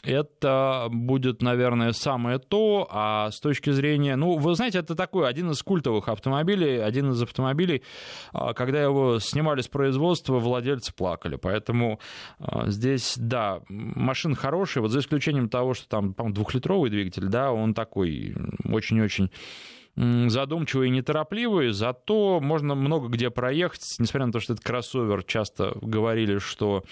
[0.03, 2.89] это будет, наверное, самое то.
[2.91, 4.17] А с точки зрения...
[4.17, 7.85] Ну, вы знаете, это такой один из культовых автомобилей, один из автомобилей,
[8.33, 11.37] а, когда его снимали с производства, владельцы плакали.
[11.37, 12.01] Поэтому
[12.41, 17.53] а, здесь, да, машина хорошая, вот за исключением того, что там, по-моему, двухлитровый двигатель, да,
[17.53, 19.31] он такой очень-очень
[19.97, 25.77] задумчивый и неторопливый, зато можно много где проехать, несмотря на то, что это кроссовер, часто
[25.81, 26.85] говорили, что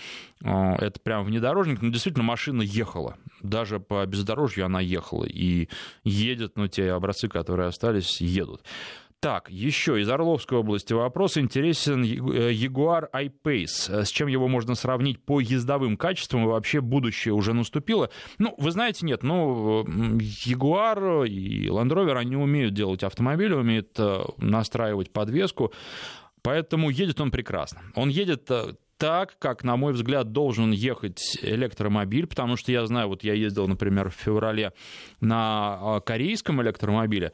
[0.42, 5.68] э, это прям внедорожник, но действительно машина ехала, даже по бездорожью она ехала, и
[6.02, 8.62] едет, ну, те образцы, которые остались, едут.
[9.24, 11.38] Так, еще из Орловской области вопрос.
[11.38, 14.04] Интересен э, Jaguar I-Pace.
[14.04, 18.10] С чем его можно сравнить по ездовым качествам и вообще будущее уже наступило?
[18.37, 24.24] Ну, вы знаете, нет, ну, Jaguar и Land Rover, они умеют делать автомобили, умеют э,
[24.37, 25.72] настраивать подвеску,
[26.42, 27.80] поэтому едет он прекрасно.
[27.94, 33.08] Он едет э, так, как, на мой взгляд, должен ехать электромобиль, потому что я знаю,
[33.08, 34.72] вот я ездил, например, в феврале
[35.20, 37.32] на корейском электромобиле,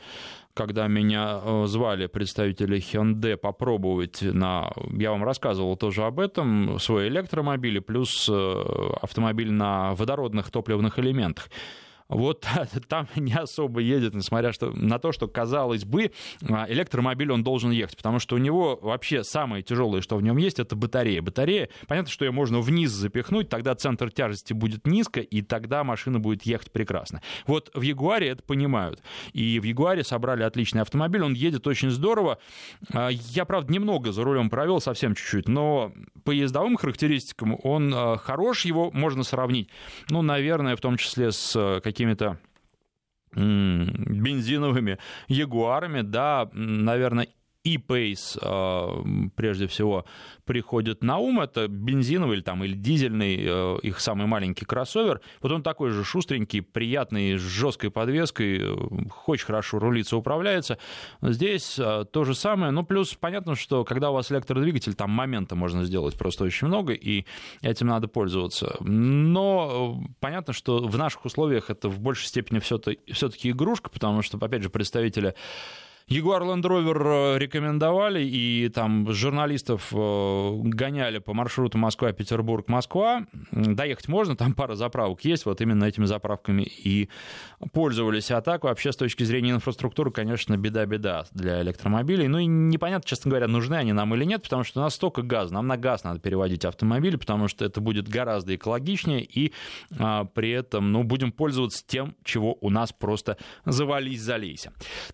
[0.54, 4.72] когда меня э, звали представители Hyundai попробовать на...
[4.92, 11.48] Я вам рассказывал тоже об этом, свой электромобиль плюс э, автомобиль на водородных топливных элементах
[12.10, 12.46] вот
[12.88, 16.12] там не особо едет, несмотря что, на то, что, казалось бы,
[16.48, 20.36] а, электромобиль он должен ехать, потому что у него вообще самое тяжелое, что в нем
[20.36, 21.22] есть, это батарея.
[21.22, 26.18] Батарея, понятно, что ее можно вниз запихнуть, тогда центр тяжести будет низко, и тогда машина
[26.18, 27.22] будет ехать прекрасно.
[27.46, 29.02] Вот в Ягуаре это понимают.
[29.32, 32.38] И в Ягуаре собрали отличный автомобиль, он едет очень здорово.
[32.92, 35.92] А, я, правда, немного за рулем провел, совсем чуть-чуть, но
[36.24, 39.68] по ездовым характеристикам он а, хорош, его можно сравнить,
[40.08, 42.38] ну, наверное, в том числе с какими какими-то
[43.34, 47.28] бензиновыми ягуарами, да, наверное,
[47.62, 49.02] и Pace, а,
[49.36, 50.06] прежде всего,
[50.44, 51.40] приходит на ум.
[51.40, 55.20] Это бензиновый или, там, или дизельный, э, их самый маленький кроссовер.
[55.42, 60.78] Вот он такой же шустренький, приятный, с жесткой подвеской, э, хорошо рулится, управляется.
[61.20, 62.72] Здесь э, то же самое.
[62.72, 66.94] Ну, плюс понятно, что когда у вас электродвигатель, там момента можно сделать просто очень много,
[66.94, 67.26] и
[67.60, 68.76] этим надо пользоваться.
[68.80, 74.62] Но понятно, что в наших условиях это в большей степени все-таки игрушка, потому что, опять
[74.62, 75.34] же, представители
[76.12, 83.26] Ягуар Land Rover рекомендовали, и там журналистов э, гоняли по маршруту Москва-Петербург, Москва.
[83.52, 87.08] Доехать можно, там пара заправок есть, вот именно этими заправками и
[87.72, 88.32] пользовались.
[88.32, 92.26] А так вообще с точки зрения инфраструктуры, конечно, беда-беда для электромобилей.
[92.26, 95.22] Ну и непонятно, честно говоря, нужны они нам или нет, потому что у нас столько
[95.22, 99.52] газа, нам на газ надо переводить автомобили, потому что это будет гораздо экологичнее, и
[99.96, 104.72] а, при этом, ну, будем пользоваться тем, чего у нас просто завались, залейся.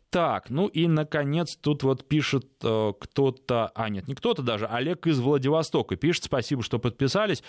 [0.08, 5.06] Так, ну и наконец, тут вот пишет э, кто-то, а нет, не кто-то даже, Олег
[5.06, 7.42] из Владивостока пишет, спасибо, что подписались.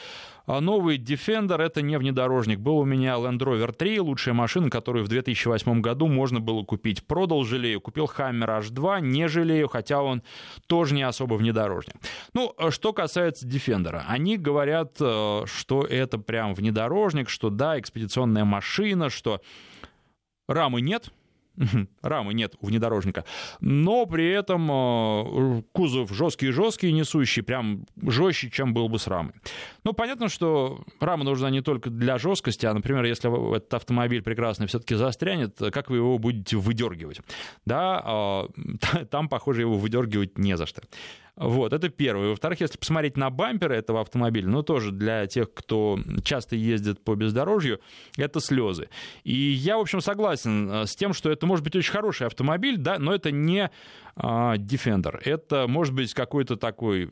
[0.45, 2.60] А новый Defender— это не внедорожник.
[2.60, 7.06] Был у меня Land Rover 3, лучшая машина, которую в 2008 году можно было купить.
[7.06, 7.82] Продал, жалею.
[7.82, 10.23] Купил Hammer H2, не жалею, хотя он
[10.67, 11.95] тоже не особо внедорожник.
[12.34, 14.04] Ну, э, что касается Defender.
[14.08, 19.41] Они говорят, э, что это прям внедорожник, что да, экспедиционная машина, что
[20.47, 21.12] рамы нет,
[22.01, 23.25] рамы нет у внедорожника,
[23.59, 29.33] но при этом э, кузов жесткий-жесткий, несущий, прям жестче, чем был бы с рамой.
[29.83, 34.67] Ну, понятно, что рама нужна не только для жесткости, а, например, если этот автомобиль прекрасный
[34.67, 37.21] все-таки застрянет, как вы его будете выдергивать?
[37.65, 40.81] Да, э, там, похоже, его выдергивать не за что.
[41.38, 42.30] Вот, это первое.
[42.30, 47.13] Во-вторых, если посмотреть на бамперы этого автомобиля, ну, тоже для тех, кто часто ездит по
[47.13, 47.80] бездорожью,
[48.17, 48.89] это слезы.
[49.23, 52.78] И я, в общем, согласен э, с тем, что это может быть очень хороший автомобиль,
[52.78, 53.69] да, но это не
[54.15, 55.21] а, Defender.
[55.23, 57.12] Это может быть какой-то такой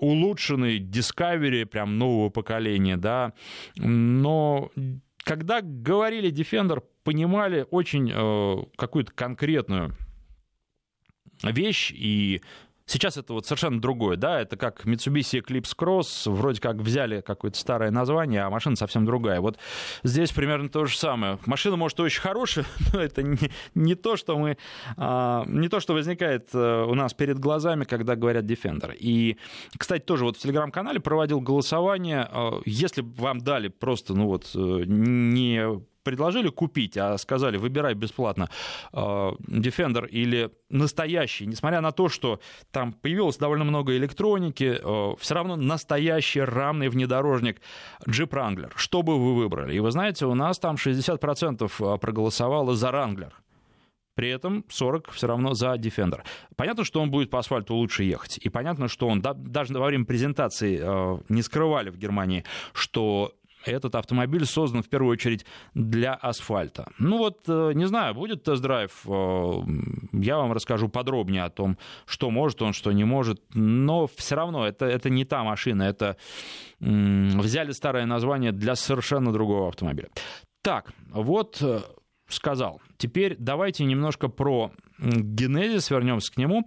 [0.00, 3.34] улучшенный Discovery, прям нового поколения, да,
[3.76, 4.70] но
[5.18, 9.94] когда говорили Defender, понимали очень э, какую-то конкретную
[11.42, 12.40] вещь, и
[12.88, 17.58] Сейчас это вот совершенно другое, да, это как Mitsubishi Eclipse Cross, вроде как взяли какое-то
[17.58, 19.40] старое название, а машина совсем другая.
[19.40, 19.58] Вот
[20.04, 21.40] здесь примерно то же самое.
[21.46, 24.56] Машина может очень хорошая, но это не, не то, что мы,
[24.96, 28.94] а, не то, что возникает э, у нас перед глазами, когда говорят Defender.
[28.96, 29.36] И,
[29.76, 34.58] кстати, тоже вот в Телеграм-канале проводил голосование, э, если вам дали просто, ну вот, э,
[34.86, 38.48] не предложили купить, а сказали, выбирай бесплатно
[38.92, 42.38] э, Defender или настоящий, несмотря на то, что
[42.70, 47.60] там появилось довольно много электроники, э, все равно настоящий рамный внедорожник
[48.06, 48.70] Jeep Wrangler.
[48.76, 49.74] Что бы вы выбрали?
[49.74, 53.32] И вы знаете, у нас там 60% проголосовало за Wrangler.
[54.14, 56.20] При этом 40 все равно за Defender.
[56.56, 58.38] Понятно, что он будет по асфальту лучше ехать.
[58.38, 63.32] И понятно, что он, да, даже во время презентации э, не скрывали в Германии, что
[63.68, 66.88] этот автомобиль создан в первую очередь для асфальта.
[66.98, 69.52] Ну вот, э, не знаю, будет тест-драйв, э,
[70.12, 74.66] я вам расскажу подробнее о том, что может он, что не может, но все равно
[74.66, 76.16] это, это не та машина, это
[76.78, 80.08] взяли старое название для совершенно другого автомобиля.
[80.62, 81.80] Так, вот э,
[82.28, 82.80] сказал.
[82.96, 86.66] Теперь давайте немножко про генезис, вернемся к нему.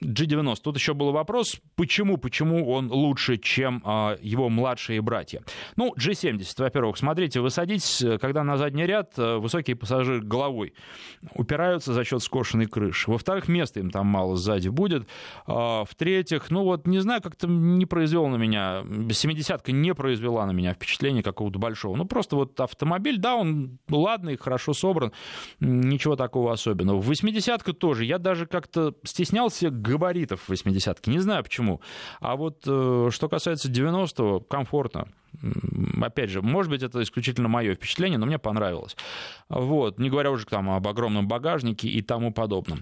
[0.00, 0.56] А, G90.
[0.62, 5.42] Тут еще был вопрос, почему, почему он лучше, чем а, его младшие братья.
[5.76, 10.74] Ну, G70, во-первых, смотрите, вы садитесь, когда на задний ряд э, высокие пассажиры головой
[11.34, 13.10] упираются за счет скошенной крыши.
[13.10, 15.06] Во-вторых, места им там мало сзади будет.
[15.46, 20.52] А, в-третьих, ну вот, не знаю, как-то не произвел на меня, 70-ка не произвела на
[20.52, 21.96] меня впечатление какого-то большого.
[21.96, 25.12] Ну, просто вот автомобиль, да, он ладный, хорошо собран,
[25.60, 27.00] ничего такого особенного.
[27.00, 31.10] 80-ка тоже, я даже как-то стеснялся габаритов 80-ки.
[31.10, 31.80] Не знаю почему.
[32.20, 35.08] А вот э, что касается 90-го, комфортно.
[36.00, 38.96] Опять же, может быть, это исключительно мое впечатление, но мне понравилось.
[39.48, 39.98] Вот.
[39.98, 42.80] Не говоря уже там об огромном багажнике и тому подобном.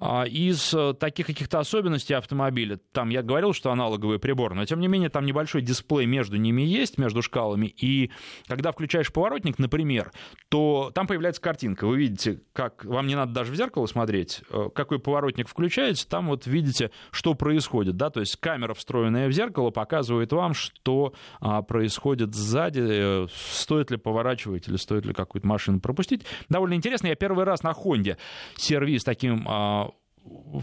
[0.00, 4.80] А, из э, таких каких-то особенностей автомобиля, там я говорил, что аналоговый прибор, но тем
[4.80, 8.10] не менее там небольшой дисплей между ними есть, между шкалами, и
[8.46, 10.10] когда включаешь поворотник, например,
[10.48, 11.86] то там появляется картинка.
[11.86, 16.28] Вы видите, как вам не надо даже в зеркало смотреть, э, какой поворотник включаете, там
[16.28, 21.60] вот видите, что происходит, да, то есть камера, встроенная в зеркало, показывает вам, что а,
[21.60, 26.24] происходит сзади, э, стоит ли поворачивать или стоит ли какую-то машину пропустить.
[26.48, 27.08] Довольно интересно.
[27.08, 28.16] Я первый раз на Хонде
[28.56, 29.89] сервис таким а,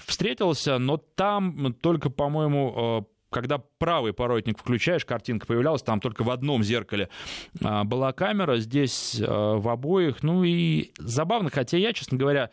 [0.06, 6.32] встретился, но там только, по-моему, э, когда правый поворотник включаешь, картинка появлялась, там только в
[6.32, 7.10] одном зеркале
[7.62, 10.24] а, была камера, здесь э, в обоих.
[10.24, 12.52] Ну и забавно, хотя я, честно говоря,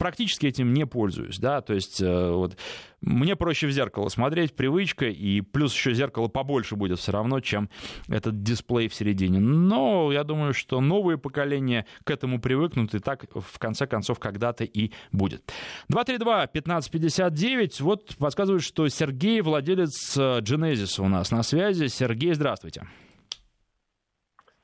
[0.00, 2.56] практически этим не пользуюсь, да, то есть э, вот
[3.02, 7.68] мне проще в зеркало смотреть, привычка, и плюс еще зеркало побольше будет все равно, чем
[8.08, 9.40] этот дисплей в середине.
[9.40, 14.64] Но я думаю, что новые поколения к этому привыкнут, и так в конце концов когда-то
[14.64, 15.52] и будет.
[15.92, 21.88] 232-1559, вот подсказывают, что Сергей, владелец э, Genesis у нас на связи.
[21.88, 22.88] Сергей, здравствуйте.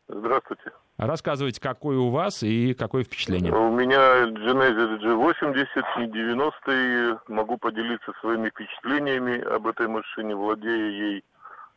[0.08, 0.72] Здравствуйте.
[0.98, 3.52] Рассказывайте, какой у вас и какое впечатление.
[3.52, 10.34] У меня Genesis G80, не 90 Могу поделиться своими впечатлениями об этой машине.
[10.34, 11.24] Владею ей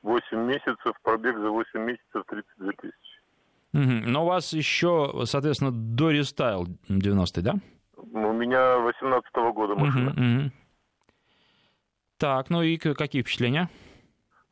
[0.04, 2.96] 8 месяцев, пробег за 8 месяцев 32 тысячи.
[3.74, 4.10] Угу.
[4.10, 7.56] Но у вас еще, соответственно, до рестайл 90 да?
[7.98, 10.12] У меня 18 -го года машина.
[10.12, 10.52] Угу, угу.
[12.18, 13.70] Так, ну и какие впечатления?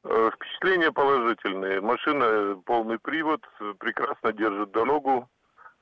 [0.04, 1.82] Э, впечатления положительные.
[1.82, 3.42] Машина полный привод,
[3.80, 5.28] прекрасно держит дорогу.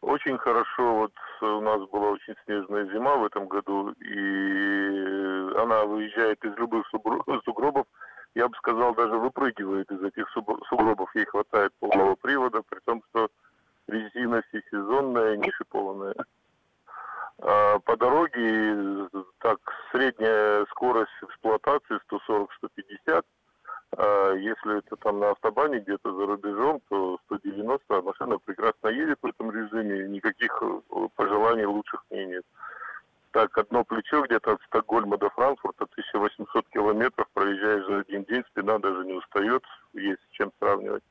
[0.02, 0.96] Очень хорошо.
[0.96, 6.88] Вот у нас была очень снежная зима в этом году, и она выезжает из любых
[7.44, 7.88] сугробов.
[8.36, 11.10] Я бы сказал, даже выпрыгивает из этих сугробов.
[11.16, 13.30] Ей хватает полного привода, при том, что
[13.88, 16.16] резина всесезонная, не шипованная.
[17.40, 19.60] А по дороге так
[19.92, 23.26] средняя скорость эксплуатации 140-150
[23.98, 29.20] а если это там на автобане где-то за рубежом, то 190, а машина прекрасно едет
[29.22, 32.44] в этом режиме, никаких э, пожеланий лучших мне нет.
[33.32, 38.80] Так, одно плечо где-то от Стокгольма до Франкфурта, 1800 километров, проезжаешь за один день, спина
[38.80, 41.04] даже не устает, есть с чем сравнивать.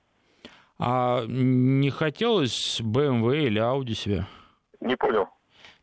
[0.79, 4.27] А не хотелось BMW или Audi себе?
[4.81, 5.29] Не понял.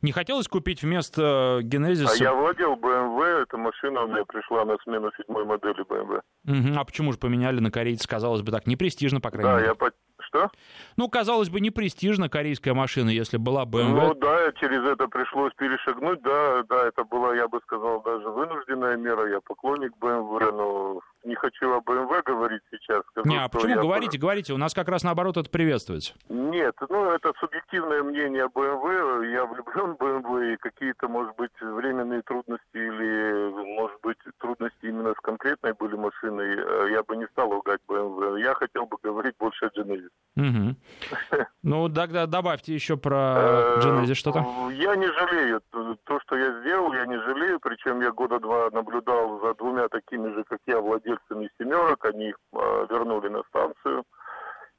[0.01, 2.07] Не хотелось купить вместо Genesis?
[2.09, 6.21] А я владел BMW, эта машина у меня пришла на смену седьмой модели BMW.
[6.47, 6.79] Угу.
[6.79, 9.67] А почему же поменяли на корейца, казалось бы, так не престижно, по крайней да, мере?
[9.67, 9.91] Я по...
[10.31, 10.49] Что?
[10.95, 13.89] Ну, казалось бы, не престижно корейская машина, если была BMW.
[13.89, 18.95] Ну да, через это пришлось перешагнуть, да, да, это была, я бы сказал, даже вынужденная
[18.95, 19.29] мера.
[19.29, 23.03] Я поклонник BMW, но не хочу о BMW говорить сейчас.
[23.11, 23.81] Скажу, не, а почему?
[23.81, 24.21] Говорите, по...
[24.21, 26.13] говорите, у нас как раз наоборот это приветствуется.
[26.29, 29.31] Нет, ну это субъективное мнение BMW.
[29.33, 35.13] Я влюблен в BMW, и какие-то, может быть, временные трудности или, может быть, трудности именно
[35.13, 38.39] с конкретной были машиной, э, я бы не стал ругать BMW.
[38.41, 40.09] Я хотел бы говорить больше о Genesis.
[40.35, 40.75] Угу.
[41.63, 44.39] Ну, тогда добавьте еще про э, Genesis что-то.
[44.71, 45.61] Я не жалею.
[46.05, 47.59] То, что я сделал, я не жалею.
[47.59, 52.03] Причем я года два наблюдал за двумя такими же, как я, владельцами семерок.
[52.05, 54.03] Они их э, вернули на станцию.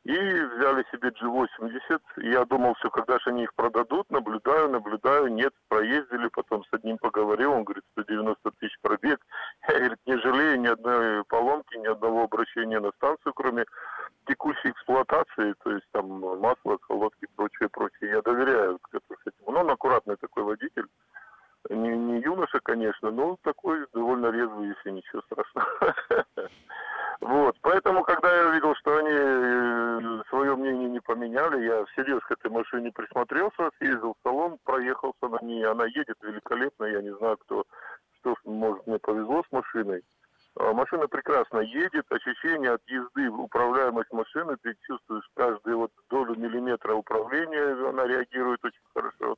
[0.05, 2.01] И взяли себе G80.
[2.17, 6.99] Я думал, все, когда же они их продадут, наблюдаю, наблюдаю, нет, проездили, потом с одним
[6.99, 9.21] поговорил, он говорит, 190 тысяч пробег.
[9.69, 13.65] Я, говорит, не жалею ни одной поломки, ни одного обращения на станцию, кроме
[14.27, 16.09] текущей эксплуатации, то есть там
[16.41, 18.11] масло, колодки, прочее, прочее.
[18.11, 19.53] Я доверяю этому.
[19.53, 20.87] Но он аккуратный такой водитель.
[21.71, 25.95] Не, не юноша, конечно, но такой довольно резвый, если ничего страшного.
[27.23, 32.33] Вот, поэтому, когда я увидел, что они э, свое мнение не поменяли, я всерьез к
[32.33, 37.37] этой машине присмотрелся, съездил в салон, проехался на ней, она едет великолепно, я не знаю,
[37.37, 37.65] кто,
[38.19, 40.03] что, может, мне повезло с машиной.
[40.57, 46.93] А машина прекрасно едет, ощущение от езды, управляемость машины, ты чувствуешь каждую вот долю миллиметра
[46.93, 49.37] управления, она реагирует очень хорошо.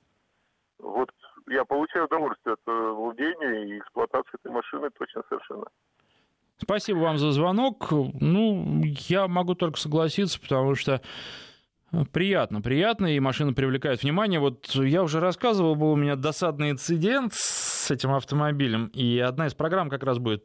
[0.79, 1.11] Вот
[1.49, 5.67] я получаю удовольствие от э, владения и эксплуатации этой машины точно совершенно.
[6.57, 7.89] Спасибо вам за звонок.
[7.91, 11.01] Ну, я могу только согласиться, потому что
[12.13, 14.41] Приятно, приятно, и машина привлекает внимание.
[14.41, 19.55] Вот я уже рассказывал, был у меня досадный инцидент с этим автомобилем, и одна из
[19.55, 20.45] программ как раз будет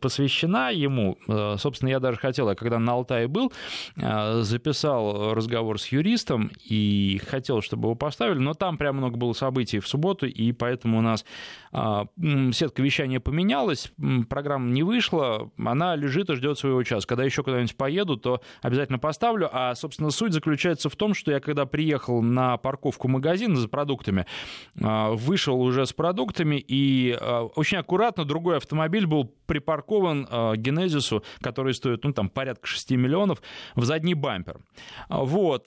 [0.00, 1.18] посвящена ему.
[1.28, 3.52] Э, собственно, я даже хотел, когда на Алтае был,
[3.96, 9.32] э, записал разговор с юристом и хотел, чтобы его поставили, но там прям много было
[9.32, 11.24] событий в субботу, и поэтому у нас
[11.72, 12.06] а,
[12.52, 13.92] сетка вещания поменялась,
[14.28, 17.06] программа не вышла, она лежит и ждет своего часа.
[17.06, 21.40] Когда еще куда-нибудь поеду, то обязательно поставлю, а, собственно, суть заключается в том, что я
[21.40, 24.26] когда приехал на парковку магазина за продуктами,
[24.80, 26.74] а, вышел уже с продуктами, и
[27.20, 32.92] а, очень аккуратно другой автомобиль был припаркован а, Генезису, который стоит, ну, там, порядка 6
[32.92, 33.42] миллионов,
[33.74, 34.60] в задний бампер.
[35.08, 35.66] Вот.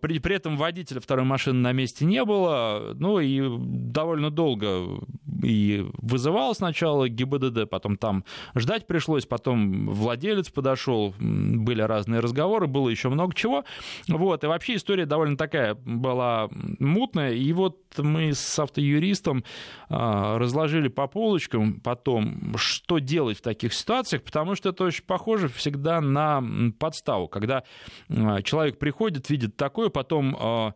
[0.00, 5.00] При, при этом водителя второй машины на месте не было, ну, и довольно долго
[5.42, 12.88] и вызывал сначала ГИБДД, потом там ждать пришлось, потом владелец подошел, были разные разговоры, было
[12.88, 13.64] еще много чего.
[14.08, 14.44] Вот.
[14.44, 16.48] И вообще история довольно такая была
[16.78, 17.32] мутная.
[17.32, 19.44] И вот мы с автоюристом
[19.88, 25.48] а, разложили по полочкам потом, что делать в таких ситуациях, потому что это очень похоже
[25.48, 26.42] всегда на
[26.78, 27.64] подставу, когда
[28.08, 30.74] а, человек приходит, видит такое, потом а,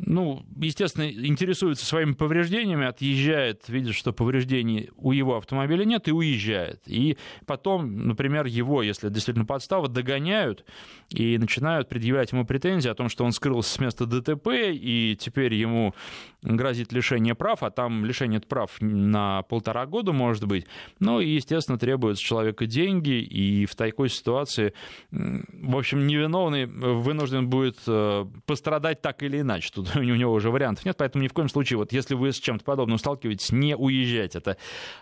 [0.00, 6.82] ну, естественно, интересуется своими повреждениями, отъезжает, видит, что повреждений у его автомобиля нет, и уезжает.
[6.86, 10.64] И потом, например, его, если действительно подстава, догоняют
[11.10, 15.54] и начинают предъявлять ему претензии о том, что он скрылся с места ДТП, и теперь
[15.54, 15.94] ему
[16.42, 20.66] грозит лишение прав, а там лишение прав на полтора года, может быть.
[21.00, 24.74] Ну, и, естественно, требуют с человека деньги, и в такой ситуации,
[25.10, 29.70] в общем, невиновный вынужден будет э, пострадать так или иначе.
[29.74, 32.40] Тут у него уже вариантов нет, поэтому ни в коем случае, вот если вы с
[32.40, 34.38] чем-то подобным сталкиваетесь, не уезжайте.
[34.38, 34.56] Это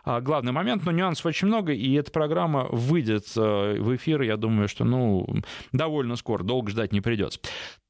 [0.04, 4.36] а, главный момент, но нюансов очень много, и эта программа выйдет э, в эфир, я
[4.36, 5.26] думаю, что, ну,
[5.72, 7.40] довольно скоро, долго ждать не придется.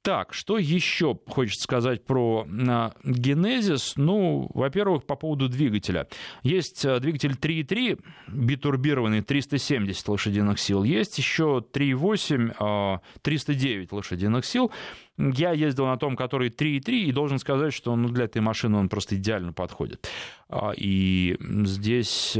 [0.07, 3.95] Так, что еще хочется сказать про а, Genesis?
[3.97, 6.07] Ну, во-первых, по поводу двигателя.
[6.45, 10.85] Есть а, двигатель 3.3, битурбированный, 370 лошадиных сил.
[10.85, 14.71] Есть еще 3.8, 309 лошадиных сил.
[15.19, 18.89] Я ездил на том, который 3.3, и должен сказать, что ну, для этой машины он
[18.89, 20.09] просто идеально подходит.
[20.49, 22.39] А, и здесь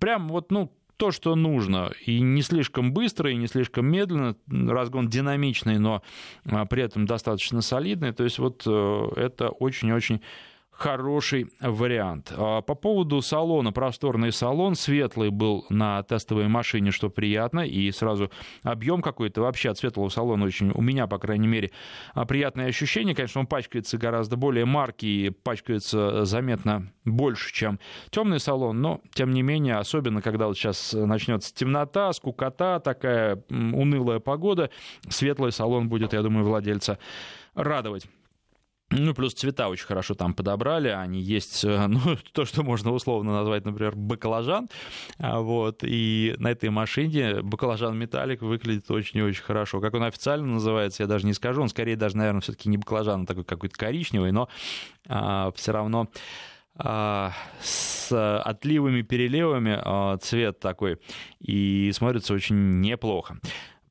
[0.00, 0.72] прям вот, ну,
[1.02, 1.90] то, что нужно.
[2.06, 4.36] И не слишком быстро, и не слишком медленно.
[4.46, 6.00] Разгон динамичный, но
[6.44, 8.12] а, при этом достаточно солидный.
[8.12, 10.20] То есть вот э, это очень-очень
[10.72, 12.32] хороший вариант.
[12.36, 18.30] А, по поводу салона, просторный салон, светлый был на тестовой машине, что приятно, и сразу
[18.62, 21.70] объем какой-то вообще от светлого салона очень, у меня, по крайней мере,
[22.14, 23.14] а, приятное ощущение.
[23.14, 27.78] Конечно, он пачкается гораздо более маркий, пачкается заметно больше, чем
[28.10, 34.20] темный салон, но, тем не менее, особенно, когда вот сейчас начнется темнота, скукота, такая унылая
[34.20, 34.70] погода,
[35.08, 36.98] светлый салон будет, я думаю, владельца
[37.54, 38.08] радовать.
[38.92, 40.88] Ну, плюс цвета очень хорошо там подобрали.
[40.88, 42.00] Они есть, э, ну,
[42.32, 44.68] то, что можно условно назвать, например, баклажан.
[45.18, 45.80] А, вот.
[45.82, 49.80] И на этой машине баклажан металлик выглядит очень и очень хорошо.
[49.80, 51.62] Как он официально называется, я даже не скажу.
[51.62, 54.48] Он скорее даже, наверное, все-таки не баклажан, а такой какой-то коричневый, но
[55.08, 56.08] а, все равно
[56.76, 60.98] а, с отливами, переливами а, цвет такой.
[61.40, 63.38] И смотрится очень неплохо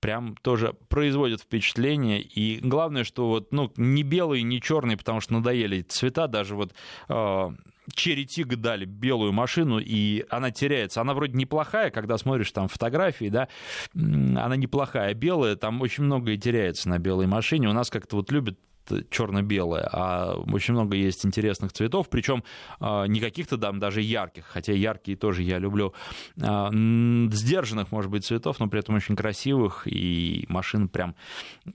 [0.02, 2.22] прям тоже производит впечатление.
[2.22, 6.74] И главное, что вот, ну, не белый, не черный, потому что надоели цвета, даже вот
[7.08, 7.49] э,
[7.93, 11.02] Черри Тиг дали белую машину, и она теряется.
[11.02, 13.47] Она вроде неплохая, когда смотришь там фотографии, да,
[13.93, 15.14] она неплохая.
[15.14, 17.70] Белая, там очень многое теряется на белой машине.
[17.70, 18.60] У нас как-то вот любят
[19.09, 22.43] черно-белая, а очень много есть интересных цветов, причем
[22.79, 25.93] а, не каких-то там даже ярких, хотя яркие тоже я люблю,
[26.41, 31.15] а, сдержанных, может быть, цветов, но при этом очень красивых, и машина прям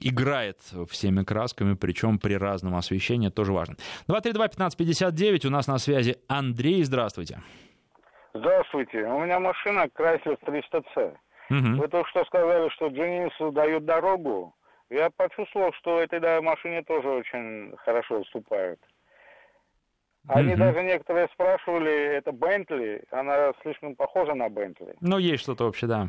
[0.00, 3.76] играет всеми красками, причем при разном освещении, тоже важно.
[4.08, 7.42] 232-1559, у нас на связи Андрей, здравствуйте.
[8.34, 11.16] Здравствуйте, у меня машина Chrysler 300C.
[11.48, 11.80] Угу.
[11.80, 14.54] Вы только что сказали, что Дженису дают дорогу.
[14.90, 18.80] Я почувствовал, что этой да, машине тоже очень хорошо уступают.
[20.28, 24.96] Они mm даже некоторые спрашивали, это Бентли, она слишком похожа на Бентли.
[25.00, 26.08] Ну, есть что-то вообще, да.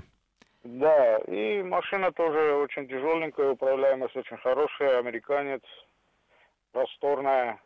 [0.63, 5.61] Да, и машина тоже очень тяжеленькая, управляемость очень хорошая, американец,
[6.71, 7.61] просторная.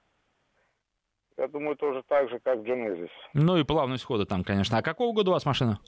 [1.38, 3.10] Я думаю, тоже так же, как Genesis.
[3.34, 4.78] Ну и плавность хода там, конечно.
[4.78, 5.80] А какого года у вас машина?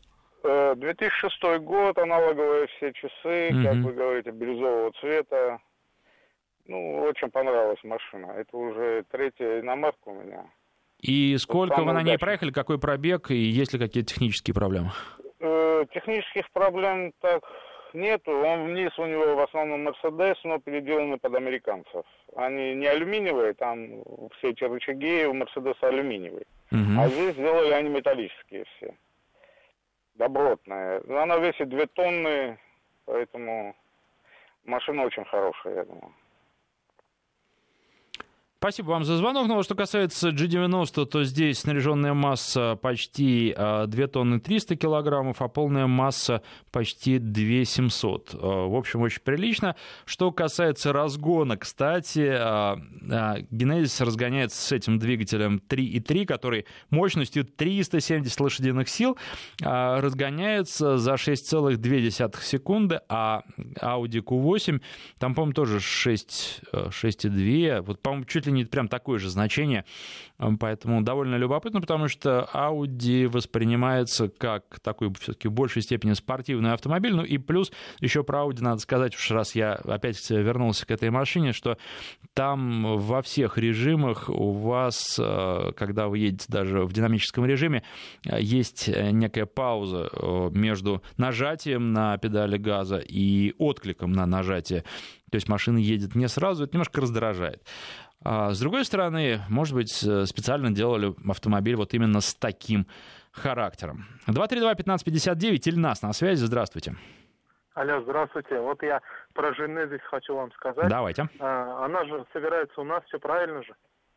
[0.44, 3.64] 2006 э, год, аналоговые все часы, угу.
[3.64, 5.60] как вы говорите, бирюзового цвета.
[6.66, 8.32] Ну, очень понравилась машина.
[8.38, 10.46] Это уже третья иномарка у меня.
[11.00, 14.92] И сколько вы на ней проехали, какой пробег, и есть ли какие-то технические проблемы?
[15.40, 17.42] Э, технических проблем так
[17.94, 18.32] нету.
[18.32, 22.06] Он вниз у него в основном Мерседес, но переделанный под американцев.
[22.36, 24.04] Они не алюминиевые, там
[24.38, 26.46] все эти рычаги у Мерседеса алюминиевые.
[26.72, 27.00] Угу.
[27.00, 28.94] А здесь сделали они металлические все
[30.16, 31.02] добротная.
[31.08, 32.58] Она весит 2 тонны,
[33.06, 33.76] поэтому
[34.66, 36.14] машина очень хорошая, я думаю.
[38.64, 39.50] Спасибо вам за звонок.
[39.50, 45.50] Ну, что касается G90, то здесь снаряженная масса почти 2 а, тонны 300 килограммов, а
[45.50, 46.42] полная масса
[46.72, 48.30] почти 2 700.
[48.34, 49.76] А, в общем, очень прилично.
[50.06, 52.78] Что касается разгона, кстати, а,
[54.00, 59.18] разгоняется с этим двигателем 3.3, который мощностью 370 лошадиных сил
[59.60, 63.42] разгоняется за 6,2 секунды, а
[63.82, 64.82] Audi Q8,
[65.20, 69.86] там, по-моему, тоже 6, 6,2, вот, по-моему, чуть ли не прям такое же значение.
[70.60, 77.14] Поэтому довольно любопытно, потому что Audi воспринимается как такой все-таки в большей степени спортивный автомобиль.
[77.14, 81.10] Ну и плюс еще про Audi надо сказать, уж раз я опять вернулся к этой
[81.10, 81.78] машине, что
[82.34, 87.84] там во всех режимах у вас, э, когда вы едете даже в динамическом режиме,
[88.26, 94.84] есть некая пауза э, между нажатием на педали газа и откликом на нажатие.
[95.34, 97.64] То есть машина едет не сразу, это немножко раздражает.
[98.24, 102.88] А с другой стороны, может быть, специально делали автомобиль вот именно с таким
[103.32, 104.06] характером.
[104.28, 106.96] 232-1559, Ильнас на связи, здравствуйте.
[107.74, 108.60] Алло, здравствуйте.
[108.60, 109.02] Вот я
[109.34, 110.90] про Женезис хочу вам сказать.
[110.90, 111.28] Давайте.
[111.40, 113.74] А, она же собирается у нас, все правильно же.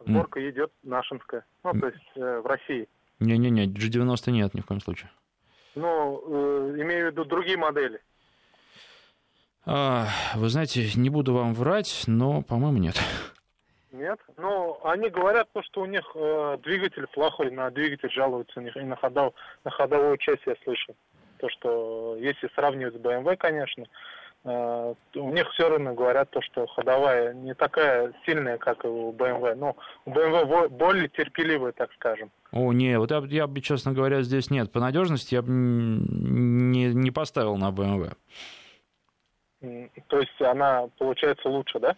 [0.06, 0.50] Сборка mm.
[0.50, 2.86] идет нашинская, ну, то есть э, в России.
[3.18, 5.10] Не-не-не, G90 нет ни в коем случае.
[5.74, 8.02] Ну, э, имею в виду другие модели.
[9.64, 13.00] А, вы знаете, не буду вам врать, но, по-моему, нет.
[13.96, 14.18] Нет.
[14.36, 18.96] Ну, они говорят, то, что у них э, двигатель плохой, на двигатель жалуются, и на,
[18.96, 19.32] ходов,
[19.64, 20.94] на ходовую часть я слышал.
[21.38, 23.84] То, что если сравнивать с BMW, конечно,
[24.44, 29.54] э, у них все равно говорят то, что ходовая не такая сильная, как у BMW.
[29.54, 32.30] Но у BMW более терпеливая, так скажем.
[32.52, 34.70] О, не, вот я, я бы, честно говоря, здесь нет.
[34.70, 38.12] По надежности я бы не, не поставил на BMW.
[40.08, 41.96] То есть она получается лучше, да?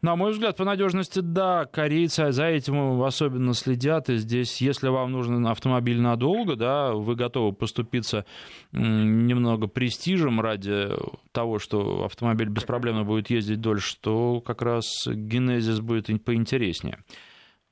[0.00, 4.08] На мой взгляд, по надежности, да, корейцы за этим особенно следят.
[4.08, 8.24] И здесь, если вам нужен автомобиль надолго, да, вы готовы поступиться
[8.72, 10.88] немного престижем ради
[11.32, 16.98] того, что автомобиль беспроблемно будет ездить дольше, то как раз генезис будет поинтереснее.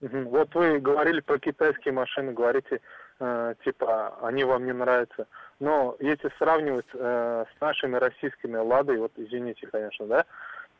[0.00, 2.80] Вот вы говорили про китайские машины, говорите,
[3.18, 5.26] э, типа, они вам не нравятся.
[5.60, 10.24] Но если сравнивать э, с нашими российскими «Ладой», вот извините, конечно, да,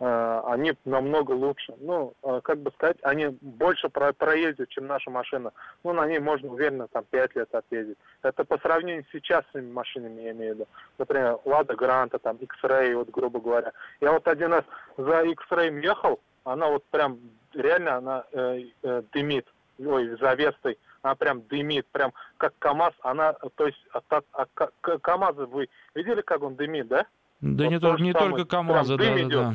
[0.01, 1.75] э, они намного лучше.
[1.79, 5.53] Ну, э, как бы сказать, они больше про проездят, чем наша машина.
[5.85, 7.99] Ну, на ней можно уверенно там 5 лет отъездить.
[8.23, 10.69] Это по сравнению с сейчасными машинами, я имею в виду.
[10.97, 13.73] Например, «Лада Гранта», там, X-Ray, вот, грубо говоря.
[14.01, 14.65] Я вот один раз
[14.97, 17.19] за X-Ray ехал, она вот прям,
[17.53, 19.47] реально она э, э, дымит,
[19.79, 24.99] ой, за Вестой она прям дымит, прям как КАМАЗ, она, то есть, а, а, а,
[24.99, 27.07] КАМАЗы вы видели, как он дымит, да?
[27.41, 29.55] Да вот не, то, не только КАМАЗы, да, да, да.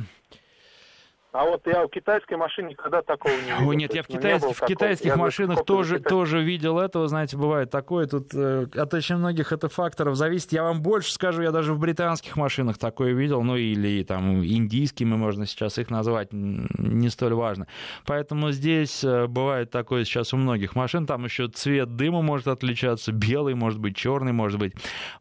[1.35, 3.67] А вот я в китайской машине никогда такого не видел.
[3.67, 4.39] Ой, нет, я в, ну, китай...
[4.39, 8.07] в китайских я машинах тоже, тоже видел этого, знаете, бывает такое.
[8.07, 10.53] Тут э, от очень многих это факторов зависит.
[10.53, 15.15] Я вам больше скажу, я даже в британских машинах такое видел, ну или там индийскими
[15.15, 17.67] можно сейчас их назвать, не столь важно.
[18.05, 23.11] Поэтому здесь э, бывает такое сейчас у многих машин, там еще цвет дыма может отличаться,
[23.11, 24.73] белый, может быть, черный, может быть,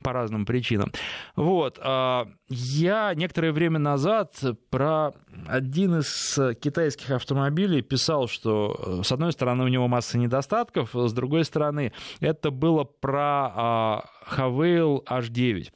[0.05, 0.93] по разным причинам.
[1.35, 1.81] Вот.
[1.83, 4.37] Э, я некоторое время назад
[4.71, 5.13] про
[5.47, 11.45] один из китайских автомобилей писал, что с одной стороны у него масса недостатков, с другой
[11.45, 15.69] стороны это было про Havail H9.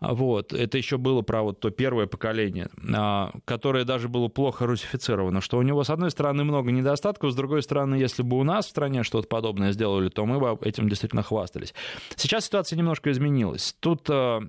[0.00, 0.52] Вот.
[0.52, 5.58] Это еще было про вот то первое поколение, а, которое даже было плохо русифицировано, что
[5.58, 8.70] у него, с одной стороны, много недостатков, с другой стороны, если бы у нас в
[8.70, 11.74] стране что-то подобное сделали, то мы бы этим действительно хвастались.
[12.16, 13.74] Сейчас ситуация немножко изменилась.
[13.80, 14.40] Тут а,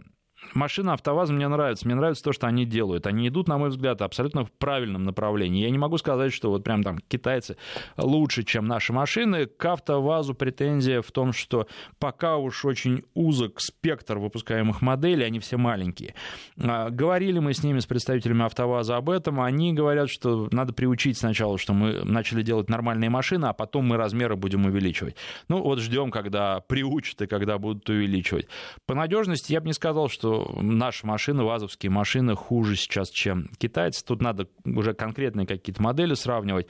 [0.54, 1.86] машина АвтоВАЗа мне нравится.
[1.86, 3.08] Мне нравится то, что они делают.
[3.08, 5.64] Они идут, на мой взгляд, абсолютно в правильном направлении.
[5.64, 7.58] Я не могу сказать, что вот прям там китайцы
[7.97, 9.45] лучше, чем наши машины.
[9.45, 11.68] К АвтоВАЗу претензия в том, что
[12.00, 16.16] пока уж очень узок спектр выпускаемых моделей, они все маленькие.
[16.60, 19.41] А, говорили мы с ними, с представителями АвтоВАЗа об этом.
[19.41, 23.97] Они говорят, что надо приучить сначала, что мы начали делать нормальные машины, а потом мы
[23.97, 25.16] размеры будем увеличивать.
[25.47, 28.47] Ну вот ждем, когда приучат и когда будут увеличивать.
[28.86, 34.04] По надежности я бы не сказал, что наши машины, вазовские машины хуже сейчас, чем китайцы.
[34.04, 36.68] Тут надо уже конкретные какие-то модели сравнивать.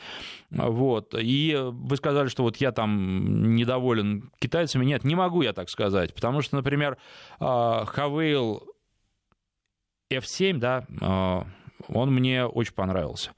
[0.51, 1.15] Вот.
[1.17, 4.85] И вы сказали, что вот я там недоволен китайцами.
[4.85, 6.13] Нет, не могу я так сказать.
[6.13, 6.97] Потому что, например,
[7.39, 8.61] Havail
[10.11, 11.45] F7, да, а,
[11.87, 13.31] он мне очень понравился.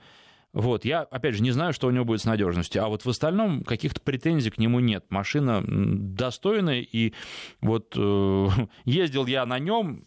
[0.53, 3.09] Вот, я, опять же, не знаю, что у него будет с надежностью, а вот в
[3.09, 5.05] остальном каких-то претензий к нему нет.
[5.09, 7.13] Машина достойная, и
[7.61, 8.47] вот э,
[8.85, 10.05] ездил я на нем,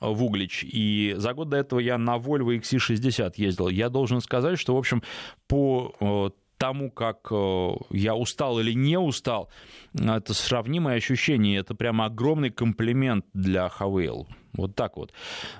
[0.00, 0.64] в Углич.
[0.64, 3.68] И за год до этого я на Volvo XC60 ездил.
[3.68, 5.02] Я должен сказать, что, в общем,
[5.46, 9.50] по э, тому, как э, я устал или не устал,
[9.94, 11.58] это сравнимое ощущение.
[11.58, 14.26] Это прямо огромный комплимент для Хавейл.
[14.56, 15.12] Вот так вот.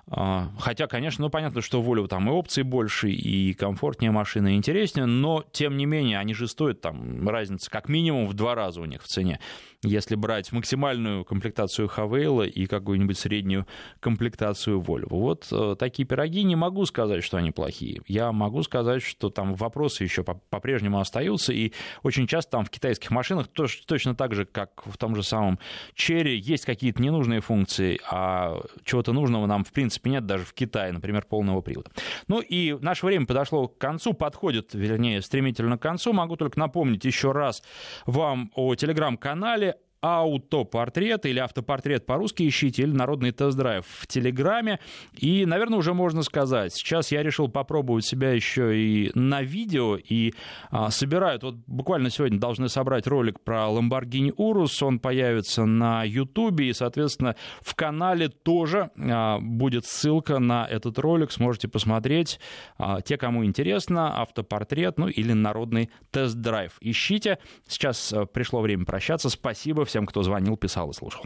[0.08, 4.56] А, хотя, конечно, ну, понятно, что Volvo там и опций больше, и комфортнее машина, и
[4.56, 8.80] интереснее, но, тем не менее, они же стоят там, разница как минимум в два раза
[8.80, 9.38] у них в цене
[9.82, 13.66] если брать максимальную комплектацию Хавейла и какую-нибудь среднюю
[14.00, 15.06] комплектацию Volvo.
[15.10, 18.02] Вот э, такие пироги не могу сказать, что они плохие.
[18.06, 21.72] Я могу сказать, что там вопросы еще по-прежнему остаются, и
[22.02, 25.58] очень часто там в китайских машинах точно так же, как в том же самом
[25.94, 30.92] Черри, есть какие-то ненужные функции, а чего-то нужного нам в принципе нет даже в Китае,
[30.92, 31.90] например, полного привода.
[32.28, 36.12] Ну и наше время подошло к концу, подходит, вернее, стремительно к концу.
[36.12, 37.62] Могу только напомнить еще раз
[38.06, 44.78] вам о телеграм-канале аутопортрет или автопортрет по-русски ищите, или народный тест-драйв в Телеграме.
[45.16, 50.34] И, наверное, уже можно сказать, сейчас я решил попробовать себя еще и на видео, и
[50.70, 56.60] а, собирают, вот буквально сегодня должны собрать ролик про Lamborghini Urus, он появится на YouTube,
[56.60, 62.38] и, соответственно, в канале тоже а, будет ссылка на этот ролик, сможете посмотреть.
[62.78, 66.72] А, те, кому интересно, автопортрет, ну или народный тест-драйв.
[66.80, 67.38] Ищите.
[67.66, 69.30] Сейчас а, пришло время прощаться.
[69.30, 71.24] Спасибо всем всем, кто звонил, писал и слушал.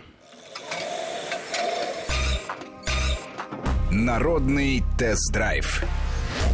[3.91, 5.83] Народный тест-драйв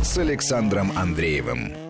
[0.03, 1.86] с Александром Андреевым.